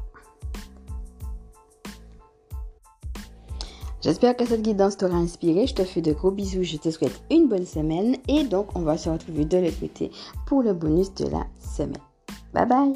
J'espère 4.02 4.38
que 4.38 4.46
cette 4.46 4.62
guidance 4.62 4.98
t'aura 4.98 5.18
inspiré. 5.18 5.68
Je 5.68 5.76
te 5.76 5.84
fais 5.84 6.02
de 6.02 6.14
gros 6.14 6.32
bisous. 6.32 6.64
Je 6.64 6.78
te 6.78 6.92
souhaite 6.92 7.22
une 7.32 7.48
bonne 7.48 7.66
semaine. 7.66 8.18
Et 8.28 8.44
donc, 8.44 8.76
on 8.76 8.82
va 8.82 8.98
se 8.98 9.10
retrouver 9.10 9.46
de 9.46 9.58
l'autre 9.58 9.80
côté 9.80 10.12
pour 10.46 10.62
le 10.62 10.74
bonus 10.74 11.14
de 11.16 11.26
la 11.26 11.46
semaine. 11.60 11.98
Bye 12.54 12.68
bye 12.68 12.94